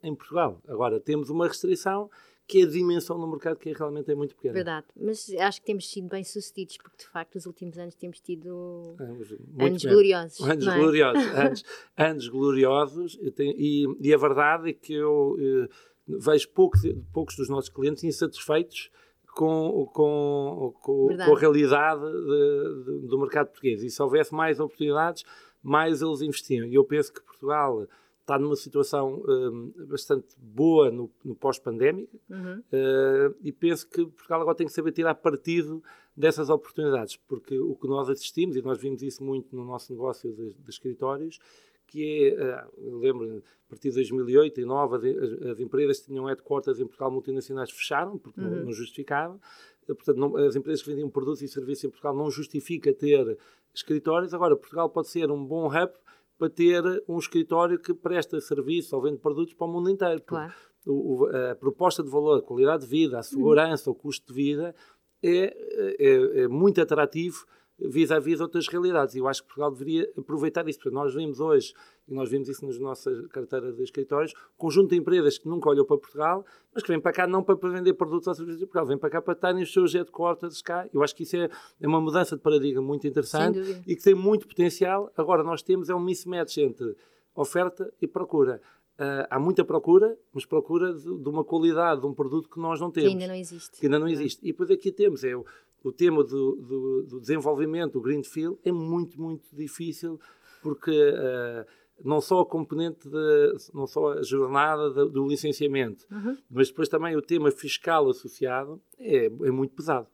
em 0.01 0.15
Portugal. 0.15 0.61
Agora, 0.69 1.01
temos 1.01 1.29
uma 1.29 1.49
restrição 1.49 2.09
que 2.47 2.61
é 2.61 2.63
a 2.63 2.67
dimensão 2.67 3.19
do 3.19 3.27
mercado 3.27 3.57
que 3.57 3.71
realmente 3.73 4.11
é 4.11 4.15
muito 4.15 4.35
pequena. 4.35 4.53
Verdade, 4.53 4.85
mas 4.95 5.29
acho 5.39 5.59
que 5.59 5.65
temos 5.65 5.89
sido 5.89 6.07
bem 6.07 6.23
sucedidos, 6.23 6.77
porque 6.77 6.97
de 6.97 7.07
facto 7.07 7.35
nos 7.35 7.45
últimos 7.45 7.77
anos 7.77 7.95
temos 7.95 8.19
tido 8.19 8.95
anos, 8.99 9.35
anos 9.59 9.85
gloriosos. 9.85 10.41
Anos 10.41 10.67
é? 10.67 10.77
gloriosos, 10.77 11.25
anos, 11.35 11.63
anos 11.97 12.27
gloriosos, 12.27 13.19
e, 13.37 13.87
e, 13.99 14.13
a 14.13 14.17
verdade 14.17 14.69
é 14.69 14.73
que 14.73 14.93
eu 14.93 15.35
eh, 15.39 15.69
vejo 16.07 16.49
poucos, 16.49 16.81
poucos 17.11 17.35
dos 17.35 17.49
nossos 17.49 17.69
clientes 17.69 18.03
insatisfeitos 18.03 18.91
com, 19.35 19.89
com, 19.91 20.73
com, 20.81 21.07
com 21.07 21.35
a 21.35 21.39
realidade 21.39 22.01
de, 22.01 22.83
de, 23.01 23.07
do 23.07 23.19
mercado 23.19 23.47
português. 23.47 23.83
E 23.83 23.89
se 23.89 24.01
houvesse 24.01 24.33
mais 24.33 24.59
oportunidades, 24.59 25.23
mais 25.61 26.01
eles 26.01 26.21
investiam. 26.21 26.65
E 26.65 26.75
eu 26.75 26.85
penso 26.85 27.11
que 27.11 27.21
Portugal 27.21 27.87
está 28.25 28.39
numa 28.39 28.55
situação 28.55 29.23
um, 29.27 29.71
bastante 29.87 30.35
boa 30.39 30.89
no, 30.89 31.11
no 31.23 31.35
pós-pandémico 31.35 32.19
uhum. 32.27 32.57
uh, 32.57 33.35
e 33.39 33.51
penso 33.51 33.87
que 33.87 34.03
Portugal 34.03 34.41
agora 34.41 34.57
tem 34.57 34.65
que 34.65 34.73
saber 34.73 34.91
tirar 34.91 35.13
partido 35.13 35.83
dessas 36.17 36.49
oportunidades, 36.49 37.17
porque 37.17 37.59
o 37.59 37.75
que 37.75 37.87
nós 37.87 38.09
assistimos, 38.09 38.55
e 38.55 38.63
nós 38.63 38.79
vimos 38.79 39.03
isso 39.03 39.23
muito 39.23 39.55
no 39.55 39.63
nosso 39.63 39.93
negócio 39.93 40.33
de, 40.33 40.53
de 40.53 40.69
escritórios, 40.69 41.37
que 41.85 42.35
é, 42.35 42.65
uh, 42.65 42.97
lembro, 42.97 43.43
a 43.67 43.69
partir 43.69 43.89
de 43.89 43.95
2008 43.95 44.59
e 44.59 44.65
2009, 44.65 44.95
as, 44.95 45.51
as, 45.51 45.59
empresas 45.59 45.99
que 45.99 46.07
tinham 46.07 46.25
headquarters 46.25 46.79
em 46.79 46.85
Portugal 46.85 47.11
multinacionais 47.11 47.69
fecharam, 47.69 48.17
porque 48.17 48.41
uhum. 48.41 48.49
não, 48.49 48.65
não 48.65 48.73
justificavam, 48.73 49.39
portanto, 49.85 50.17
não, 50.17 50.35
as 50.35 50.55
empresas 50.55 50.81
que 50.81 50.89
vendiam 50.89 51.11
produtos 51.11 51.43
e 51.43 51.47
serviços 51.47 51.83
em 51.83 51.89
Portugal 51.89 52.15
não 52.15 52.31
justifica 52.31 52.91
ter 52.91 53.37
escritórios, 53.71 54.33
agora 54.33 54.55
Portugal 54.55 54.89
pode 54.89 55.09
ser 55.09 55.29
um 55.29 55.45
bom 55.45 55.67
hub 55.67 55.93
para 56.37 56.49
ter 56.49 56.83
um 57.07 57.17
escritório 57.17 57.79
que 57.79 57.93
presta 57.93 58.39
serviço 58.39 58.95
ou 58.95 59.01
vende 59.01 59.17
produtos 59.17 59.53
para 59.53 59.67
o 59.67 59.71
mundo 59.71 59.89
inteiro. 59.89 60.21
Claro. 60.21 60.53
O, 60.85 61.25
a 61.51 61.55
proposta 61.55 62.03
de 62.03 62.09
valor, 62.09 62.39
a 62.39 62.41
qualidade 62.41 62.83
de 62.83 62.89
vida, 62.89 63.17
a 63.17 63.23
segurança, 63.23 63.89
uhum. 63.89 63.95
o 63.95 63.99
custo 63.99 64.27
de 64.27 64.33
vida 64.33 64.75
é, 65.23 65.95
é, 65.99 66.43
é 66.43 66.47
muito 66.47 66.79
atrativo 66.79 67.45
vis-à-vis 67.79 68.39
outras 68.39 68.67
realidades. 68.67 69.15
E 69.15 69.19
eu 69.19 69.27
acho 69.27 69.41
que 69.41 69.47
Portugal 69.47 69.71
deveria 69.71 70.09
aproveitar 70.17 70.67
isso. 70.67 70.79
Porque 70.79 70.93
nós 70.93 71.13
vimos 71.13 71.39
hoje, 71.39 71.73
e 72.07 72.13
nós 72.13 72.29
vimos 72.29 72.47
isso 72.47 72.65
nas 72.65 72.79
nossas 72.79 73.27
carteiras 73.27 73.75
de 73.75 73.83
escritórios, 73.83 74.33
conjunto 74.57 74.89
de 74.89 74.95
empresas 74.95 75.37
que 75.37 75.47
nunca 75.47 75.69
olham 75.69 75.85
para 75.85 75.97
Portugal, 75.97 76.45
mas 76.73 76.83
que 76.83 76.89
vêm 76.89 76.99
para 76.99 77.11
cá 77.11 77.27
não 77.27 77.43
para 77.43 77.55
vender 77.55 77.93
produtos 77.93 78.27
ou 78.27 78.35
serviços 78.35 78.59
de 78.59 78.65
Portugal, 78.65 78.85
vêm 78.85 78.97
para 78.97 79.09
cá 79.09 79.21
para 79.21 79.33
estarem 79.33 79.63
os 79.63 79.71
seus 79.71 79.93
headquarters 79.93 80.61
cá. 80.61 80.87
Eu 80.93 81.03
acho 81.03 81.15
que 81.15 81.23
isso 81.23 81.35
é, 81.35 81.49
é 81.81 81.87
uma 81.87 81.99
mudança 81.99 82.35
de 82.35 82.41
paradigma 82.41 82.81
muito 82.81 83.05
interessante 83.07 83.59
e 83.85 83.95
que 83.95 84.03
tem 84.03 84.15
muito 84.15 84.47
potencial. 84.47 85.11
Agora, 85.17 85.43
nós 85.43 85.61
temos 85.61 85.89
é 85.89 85.95
um 85.95 85.99
mismatch 85.99 86.57
entre 86.57 86.95
oferta 87.35 87.91
e 88.01 88.07
procura. 88.07 88.61
Uh, 88.97 89.27
há 89.29 89.37
muita 89.37 89.65
procura, 89.65 90.17
mas 90.31 90.45
procura 90.45 90.93
de, 90.93 91.03
de, 91.03 91.29
uma 91.29 91.43
qualidade 91.43 91.99
de 91.99 92.07
um 92.07 92.13
produto 92.13 92.49
que 92.49 92.57
nós 92.57 92.79
não 92.79 92.89
temos. 92.89 93.09
Que 93.09 93.13
ainda 93.13 93.27
não 93.27 93.35
existe. 93.35 93.77
Que 93.77 93.85
ainda 93.87 93.99
não 93.99 94.07
existe. 94.07 94.39
E 94.41 94.53
depois 94.53 94.71
aqui 94.71 94.89
temos 94.89 95.21
é 95.25 95.35
o, 95.35 95.45
o 95.85 95.91
tema 95.91 96.23
do, 96.23 96.55
do, 96.55 97.03
do, 97.03 97.19
desenvolvimento, 97.19 97.99
o 97.99 98.01
Greenfield, 98.01 98.57
é 98.65 98.71
muito, 98.71 99.21
muito 99.21 99.55
difícil, 99.55 100.19
porque 100.63 100.91
uh, 100.91 101.63
não 102.03 102.19
só 102.19 102.41
a 102.41 102.45
componente, 102.45 103.07
de, 103.07 103.53
não 103.71 103.85
só 103.85 104.13
a 104.13 104.23
jornada 104.23 104.89
de, 104.89 105.11
do 105.11 105.27
licenciamento, 105.27 106.03
uhum. 106.11 106.35
mas 106.49 106.69
depois 106.69 106.89
também 106.89 107.15
o 107.15 107.21
tema 107.21 107.51
fiscal 107.51 108.09
associado 108.09 108.81
é, 108.97 109.27
é 109.27 109.51
muito 109.51 109.75
pesado. 109.75 110.07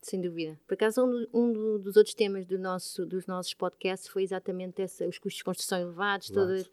Sem 0.00 0.18
dúvida. 0.18 0.58
Por 0.66 0.74
acaso, 0.74 1.04
um, 1.04 1.26
um, 1.34 1.78
dos 1.78 1.98
outros 1.98 2.14
temas 2.14 2.46
do 2.46 2.58
nosso, 2.58 3.04
dos 3.04 3.26
nossos 3.26 3.52
podcasts 3.52 4.08
foi 4.08 4.22
exatamente 4.22 4.80
essa, 4.80 5.06
os 5.06 5.18
custos 5.18 5.38
de 5.38 5.44
construção 5.44 5.78
elevados, 5.78 6.30
toda 6.30 6.64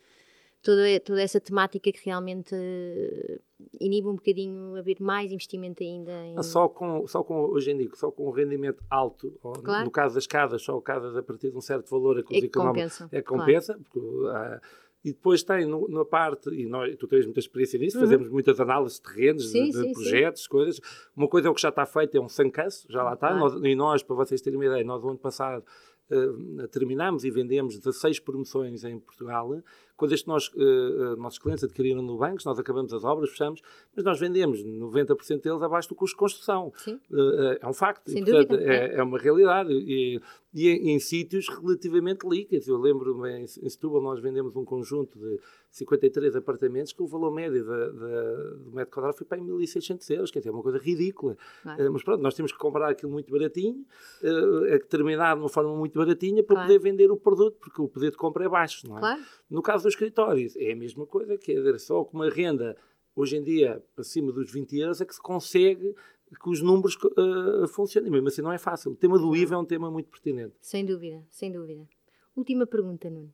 toda, 0.65 0.99
toda 0.99 1.21
essa 1.21 1.39
temática 1.39 1.91
que 1.91 2.03
realmente 2.03 2.55
uh, 2.55 3.39
inibe 3.79 4.07
um 4.07 4.15
bocadinho 4.15 4.75
haver 4.75 4.97
mais 4.99 5.31
investimento 5.31 5.83
ainda. 5.83 6.11
Em... 6.25 6.41
Só, 6.41 6.67
com, 6.67 7.05
só 7.07 7.23
com, 7.23 7.35
hoje 7.51 7.71
em 7.71 7.77
dia, 7.77 7.89
só 7.93 8.09
com 8.09 8.27
um 8.27 8.31
rendimento 8.31 8.83
alto, 8.89 9.31
claro. 9.63 9.85
no 9.85 9.91
caso 9.91 10.15
das 10.15 10.25
casas, 10.25 10.63
só 10.63 10.81
casas 10.81 11.15
a 11.15 11.21
partir 11.21 11.51
de 11.51 11.57
um 11.57 11.61
certo 11.61 11.87
valor, 11.91 12.19
é 12.19 12.23
que 12.23 12.49
compensa. 12.49 13.07
É 13.11 13.21
compensa, 13.21 13.73
claro. 13.73 13.83
porque, 13.83 13.99
uh, 13.99 14.59
e 15.03 15.13
depois 15.13 15.43
tem 15.43 15.67
no, 15.67 15.87
na 15.87 16.03
parte, 16.03 16.49
e 16.49 16.65
nós, 16.65 16.95
tu 16.95 17.07
tens 17.07 17.25
muita 17.25 17.39
experiência 17.39 17.77
nisso, 17.77 17.97
uhum. 17.97 18.03
fazemos 18.03 18.27
muitas 18.27 18.59
análises 18.59 18.99
de 18.99 19.03
terrenos, 19.03 19.51
sim, 19.51 19.65
de, 19.65 19.71
de 19.71 19.77
sim, 19.77 19.93
projetos, 19.93 20.43
sim. 20.43 20.49
coisas. 20.49 20.81
Uma 21.15 21.27
coisa 21.27 21.47
é 21.47 21.51
o 21.51 21.53
que 21.53 21.61
já 21.61 21.69
está 21.69 21.85
feito, 21.85 22.17
é 22.17 22.19
um 22.19 22.27
sancaço, 22.27 22.87
já 22.89 23.03
lá 23.03 23.13
está. 23.13 23.27
Claro. 23.27 23.39
Nós, 23.39 23.63
e 23.63 23.75
nós, 23.75 24.01
para 24.01 24.15
vocês 24.15 24.41
terem 24.41 24.57
uma 24.57 24.65
ideia, 24.65 24.83
nós 24.83 25.03
o 25.03 25.09
ano 25.09 25.19
passado 25.19 25.63
uh, 26.09 26.67
terminámos 26.69 27.23
e 27.23 27.29
vendemos 27.29 27.77
16 27.77 28.19
promoções 28.19 28.83
em 28.83 28.97
Portugal 28.99 29.53
coisas 29.95 30.21
que 30.21 30.27
nós, 30.27 30.49
uh, 30.49 31.15
nossos 31.17 31.39
clientes 31.39 31.63
adquiriram 31.63 32.01
no 32.01 32.17
banco, 32.17 32.37
nós 32.45 32.59
acabamos 32.59 32.93
as 32.93 33.03
obras, 33.03 33.29
fechamos, 33.29 33.61
mas 33.95 34.03
nós 34.03 34.19
vendemos 34.19 34.63
90% 34.63 35.41
deles 35.41 35.61
abaixo 35.61 35.89
do 35.89 35.95
custo 35.95 36.15
de 36.15 36.19
construção. 36.19 36.71
Uh, 36.87 37.57
é 37.59 37.67
um 37.67 37.73
facto. 37.73 38.11
Sem 38.11 38.21
e, 38.21 38.25
portanto, 38.25 38.49
dúvida. 38.49 38.73
É, 38.73 38.95
é, 38.95 39.03
uma 39.03 39.17
realidade. 39.17 39.71
E, 39.71 40.21
e 40.53 40.69
em, 40.69 40.91
em, 40.91 40.99
sítios 40.99 41.49
relativamente 41.49 42.25
líquidos. 42.25 42.67
Eu 42.67 42.77
lembro-me, 42.77 43.29
em, 43.29 43.41
em 43.41 43.69
Setúbal, 43.69 44.01
nós 44.01 44.21
vendemos 44.21 44.55
um 44.55 44.63
conjunto 44.63 45.19
de 45.19 45.37
53 45.69 46.37
apartamentos 46.37 46.93
que 46.93 47.03
o 47.03 47.07
valor 47.07 47.29
médio 47.29 47.65
da, 47.65 47.89
da, 47.89 48.33
do 48.63 48.71
metro 48.73 48.93
quadrado 48.93 49.17
foi 49.17 49.27
para 49.27 49.37
1.600 49.37 50.09
euros, 50.11 50.31
que 50.31 50.39
é 50.39 50.49
uma 50.49 50.63
coisa 50.63 50.77
ridícula. 50.77 51.35
Uh, 51.65 51.91
mas 51.91 52.03
pronto, 52.03 52.21
nós 52.21 52.33
temos 52.33 52.53
que 52.53 52.57
comprar 52.57 52.89
aquilo 52.89 53.11
muito 53.11 53.29
baratinho, 53.29 53.85
uh, 54.23 54.65
é 54.67 54.79
terminar 54.79 55.35
de 55.35 55.41
uma 55.41 55.49
forma 55.49 55.75
muito 55.75 55.99
baratinha 55.99 56.41
para 56.41 56.55
claro. 56.55 56.69
poder 56.69 56.79
vender 56.79 57.11
o 57.11 57.17
produto, 57.17 57.57
porque 57.59 57.81
o 57.81 57.89
poder 57.89 58.11
de 58.11 58.17
compra 58.17 58.45
é 58.45 58.49
baixo, 58.49 58.87
não 58.87 58.97
é? 58.97 58.99
Claro. 59.01 59.21
No 59.49 59.61
caso 59.61 59.83
dos 59.83 59.93
escritórios, 59.93 60.55
é 60.55 60.71
a 60.71 60.75
mesma 60.75 61.05
coisa, 61.05 61.37
quer 61.37 61.55
dizer, 61.55 61.79
só 61.79 62.03
com 62.03 62.17
uma 62.17 62.29
renda, 62.29 62.75
hoje 63.15 63.37
em 63.37 63.43
dia, 63.43 63.83
acima 63.97 64.31
dos 64.31 64.51
20 64.51 64.77
euros, 64.77 65.01
é 65.01 65.05
que 65.05 65.13
se 65.13 65.21
consegue 65.21 65.95
que 66.41 66.49
os 66.49 66.61
números 66.61 66.95
uh, 66.95 67.67
funcionem. 67.67 68.11
Mesmo 68.11 68.27
assim, 68.27 68.41
não 68.41 68.51
é 68.51 68.57
fácil. 68.57 68.91
O 68.91 68.95
tema 68.95 69.17
do 69.17 69.35
IVA 69.35 69.55
é 69.55 69.57
um 69.57 69.65
tema 69.65 69.91
muito 69.91 70.09
pertinente. 70.09 70.55
Sem 70.59 70.85
dúvida, 70.85 71.23
sem 71.29 71.51
dúvida. 71.51 71.87
Última 72.35 72.65
pergunta, 72.65 73.09
Nuno. 73.09 73.33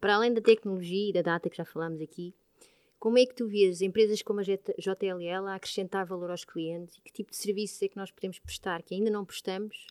Para 0.00 0.16
além 0.16 0.32
da 0.32 0.40
tecnologia 0.40 1.10
e 1.10 1.12
da 1.12 1.22
data 1.22 1.48
que 1.48 1.56
já 1.56 1.64
falámos 1.64 2.00
aqui, 2.00 2.34
como 2.98 3.18
é 3.18 3.26
que 3.26 3.34
tu 3.34 3.46
vês 3.46 3.80
empresas 3.80 4.22
como 4.22 4.40
a 4.40 4.42
JLL 4.42 5.46
a 5.46 5.54
acrescentar 5.54 6.06
valor 6.06 6.30
aos 6.30 6.44
clientes 6.44 6.96
e 6.96 7.00
que 7.00 7.12
tipo 7.12 7.30
de 7.30 7.36
serviços 7.36 7.80
é 7.82 7.88
que 7.88 7.96
nós 7.96 8.10
podemos 8.10 8.38
prestar 8.38 8.82
que 8.82 8.94
ainda 8.94 9.10
não 9.10 9.24
prestamos 9.24 9.86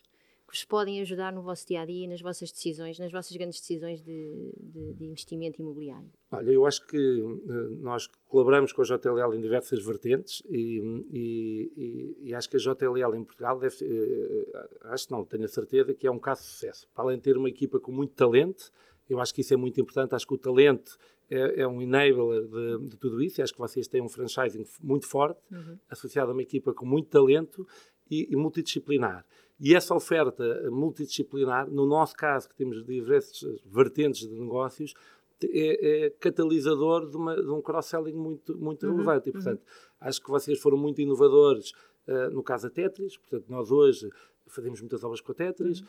vos 0.52 0.64
podem 0.66 1.00
ajudar 1.00 1.32
no 1.32 1.40
vosso 1.40 1.66
dia 1.66 1.80
a 1.80 1.86
dia, 1.86 2.06
nas 2.06 2.20
vossas 2.20 2.52
decisões, 2.52 2.98
nas 2.98 3.10
vossas 3.10 3.34
grandes 3.34 3.58
decisões 3.58 4.02
de, 4.02 4.52
de, 4.60 4.92
de 4.92 5.04
investimento 5.06 5.62
imobiliário? 5.62 6.10
Olha, 6.30 6.50
eu 6.50 6.66
acho 6.66 6.86
que 6.86 6.98
uh, 6.98 7.70
nós 7.80 8.06
colaboramos 8.28 8.70
com 8.70 8.82
a 8.82 8.84
JLL 8.84 9.34
em 9.34 9.40
diversas 9.40 9.82
vertentes 9.82 10.42
e, 10.50 10.82
e, 11.10 12.16
e, 12.20 12.34
acho 12.34 12.50
que 12.50 12.56
a 12.56 12.60
JLL 12.60 13.16
em 13.16 13.24
Portugal 13.24 13.58
deve, 13.58 13.76
uh, 13.82 14.68
acho 14.90 15.10
não, 15.10 15.24
tenho 15.24 15.44
a 15.44 15.48
certeza 15.48 15.94
que 15.94 16.06
é 16.06 16.10
um 16.10 16.18
caso 16.18 16.42
de 16.42 16.48
sucesso. 16.48 16.86
Para 16.94 17.04
além 17.04 17.16
de 17.16 17.22
ter 17.22 17.38
uma 17.38 17.48
equipa 17.48 17.80
com 17.80 17.90
muito 17.90 18.12
talento, 18.12 18.70
eu 19.08 19.20
acho 19.20 19.34
que 19.34 19.40
isso 19.40 19.54
é 19.54 19.56
muito 19.56 19.80
importante. 19.80 20.14
Acho 20.14 20.26
que 20.26 20.34
o 20.34 20.38
talento 20.38 20.98
é, 21.30 21.62
é 21.62 21.66
um 21.66 21.80
enabler 21.80 22.46
de, 22.46 22.88
de, 22.88 22.96
tudo 22.98 23.22
isso. 23.22 23.42
acho 23.42 23.54
que 23.54 23.58
vocês 23.58 23.88
têm 23.88 24.02
um 24.02 24.08
franchising 24.08 24.66
muito 24.82 25.06
forte, 25.06 25.40
uhum. 25.50 25.78
associado 25.88 26.30
a 26.30 26.34
uma 26.34 26.42
equipa 26.42 26.74
com 26.74 26.84
muito 26.84 27.08
talento 27.08 27.66
e, 28.10 28.28
e 28.30 28.36
multidisciplinar. 28.36 29.24
E 29.62 29.76
essa 29.76 29.94
oferta 29.94 30.68
multidisciplinar, 30.72 31.70
no 31.70 31.86
nosso 31.86 32.16
caso, 32.16 32.48
que 32.48 32.54
temos 32.56 32.84
diversas 32.84 33.62
vertentes 33.64 34.28
de 34.28 34.34
negócios, 34.34 34.92
é, 35.44 36.06
é 36.06 36.10
catalisador 36.10 37.08
de, 37.08 37.16
uma, 37.16 37.40
de 37.40 37.48
um 37.48 37.62
cross-selling 37.62 38.12
muito, 38.12 38.58
muito 38.58 38.84
uhum, 38.84 38.94
relevante. 38.94 39.28
E, 39.28 39.32
portanto, 39.32 39.60
uhum. 39.60 40.08
acho 40.08 40.20
que 40.20 40.28
vocês 40.28 40.58
foram 40.58 40.76
muito 40.76 41.00
inovadores 41.00 41.70
uh, 42.08 42.28
no 42.32 42.42
caso 42.42 42.64
da 42.64 42.74
Tetris. 42.74 43.16
Portanto, 43.16 43.44
nós 43.48 43.70
hoje 43.70 44.10
fazemos 44.48 44.80
muitas 44.80 45.04
obras 45.04 45.20
com 45.20 45.30
a 45.30 45.34
Tetris. 45.36 45.80
Uhum. 45.80 45.86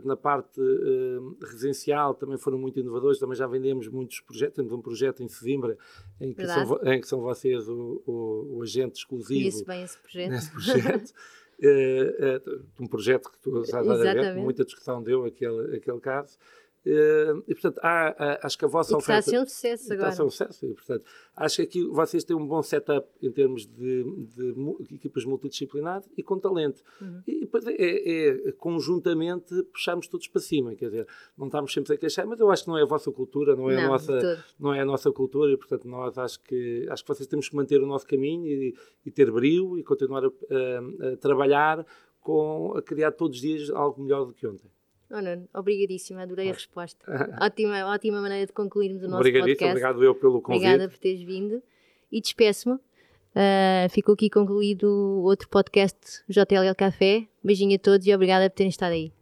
Uh, 0.00 0.06
na 0.06 0.16
parte 0.16 0.60
uh, 0.60 1.36
residencial 1.40 2.14
também 2.14 2.36
foram 2.36 2.58
muito 2.58 2.80
inovadores, 2.80 3.20
também 3.20 3.36
já 3.36 3.46
vendemos 3.46 3.86
muitos 3.86 4.20
projetos. 4.22 4.56
Temos 4.56 4.72
um 4.72 4.82
projeto 4.82 5.22
em 5.22 5.28
Sesimbra 5.28 5.78
em 6.20 6.34
que, 6.34 6.44
são, 6.48 6.80
em 6.82 7.00
que 7.00 7.06
são 7.06 7.20
vocês 7.20 7.68
o, 7.68 8.02
o, 8.04 8.56
o 8.56 8.62
agente 8.62 8.98
exclusivo 8.98 9.40
Conheço 9.40 9.64
bem 9.64 9.82
esse 9.84 9.98
projeto. 9.98 10.30
nesse 10.30 10.50
projeto. 10.50 11.12
uh, 11.60 12.64
um 12.80 12.86
projeto 12.86 13.30
que 13.30 13.38
tu 13.38 13.62
estás 13.62 13.88
a 13.88 13.96
ver, 13.96 14.34
muita 14.36 14.64
discussão 14.64 15.02
deu 15.02 15.24
aquele, 15.24 15.76
aquele 15.76 16.00
caso. 16.00 16.38
Uh, 16.86 17.42
e, 17.48 17.54
portanto, 17.54 17.78
há, 17.82 18.08
há, 18.08 18.46
acho 18.46 18.58
que 18.58 18.64
a 18.66 18.68
vossa 18.68 18.92
e 18.92 18.96
oferta... 18.96 19.20
Está 19.20 19.30
a 19.30 19.32
ser 19.32 19.40
um 19.40 19.48
sucesso 19.48 19.92
agora. 19.92 20.08
Está 20.08 20.08
a 20.08 20.12
ser 20.12 20.22
um 20.22 20.30
sucesso, 20.30 20.66
e, 20.66 20.74
portanto, 20.74 21.04
acho 21.34 21.56
que 21.56 21.62
aqui 21.62 21.84
vocês 21.84 22.24
têm 22.24 22.36
um 22.36 22.46
bom 22.46 22.62
setup 22.62 23.08
em 23.22 23.32
termos 23.32 23.66
de, 23.66 24.04
de, 24.04 24.94
equipas 24.94 25.24
multidisciplinares 25.24 26.06
e 26.16 26.22
com 26.22 26.38
talento. 26.38 26.82
Uhum. 27.00 27.22
E 27.26 27.40
depois 27.40 27.66
é, 27.66 27.72
é, 27.72 28.48
é, 28.48 28.52
conjuntamente 28.52 29.62
puxarmos 29.72 30.08
todos 30.08 30.28
para 30.28 30.42
cima, 30.42 30.74
quer 30.74 30.86
dizer, 30.86 31.06
não 31.38 31.46
estamos 31.46 31.72
sempre 31.72 31.94
a 31.94 31.96
queixar, 31.96 32.26
mas 32.26 32.38
eu 32.38 32.50
acho 32.50 32.64
que 32.64 32.68
não 32.68 32.76
é 32.76 32.82
a 32.82 32.86
vossa 32.86 33.10
cultura, 33.10 33.56
não 33.56 33.70
é, 33.70 33.76
não, 33.76 33.84
a, 33.84 33.88
nossa, 33.88 34.44
não 34.58 34.74
é 34.74 34.80
a 34.80 34.84
nossa 34.84 35.10
cultura 35.10 35.52
e, 35.52 35.56
portanto, 35.56 35.88
nós 35.88 36.18
acho 36.18 36.38
que, 36.42 36.86
acho 36.90 37.02
que 37.02 37.08
vocês 37.08 37.26
temos 37.26 37.48
que 37.48 37.56
manter 37.56 37.80
o 37.80 37.86
nosso 37.86 38.06
caminho 38.06 38.46
e, 38.46 38.74
e 39.06 39.10
ter 39.10 39.30
brilho 39.30 39.78
e 39.78 39.82
continuar 39.82 40.24
a, 40.24 40.28
a, 40.28 41.12
a 41.12 41.16
trabalhar 41.16 41.86
com, 42.20 42.74
a 42.76 42.82
criar 42.82 43.12
todos 43.12 43.36
os 43.36 43.42
dias 43.42 43.70
algo 43.70 44.02
melhor 44.02 44.24
do 44.26 44.34
que 44.34 44.46
ontem. 44.46 44.73
Oh, 45.16 45.22
Nuno, 45.22 45.48
obrigadíssima, 45.54 46.22
adorei 46.22 46.50
a 46.50 46.52
resposta. 46.52 47.06
ótima, 47.40 47.86
ótima 47.86 48.20
maneira 48.20 48.46
de 48.46 48.52
concluirmos 48.52 49.00
o 49.04 49.06
nosso 49.06 49.18
Obrigadíssimo, 49.18 49.54
podcast. 49.58 49.70
obrigado 49.70 50.04
eu 50.04 50.14
pelo 50.16 50.42
convite. 50.42 50.66
Obrigada 50.66 50.88
por 50.88 50.98
teres 50.98 51.22
vindo. 51.22 51.62
E 52.10 52.20
despeço-me. 52.20 52.74
Uh, 52.74 53.88
ficou 53.90 54.14
aqui 54.14 54.28
concluído 54.28 54.88
outro 55.22 55.48
podcast 55.48 55.96
JLL 56.28 56.74
Café. 56.76 57.28
Beijinho 57.44 57.76
a 57.76 57.78
todos 57.78 58.04
e 58.06 58.12
obrigada 58.12 58.50
por 58.50 58.56
terem 58.56 58.70
estado 58.70 58.92
aí. 58.92 59.12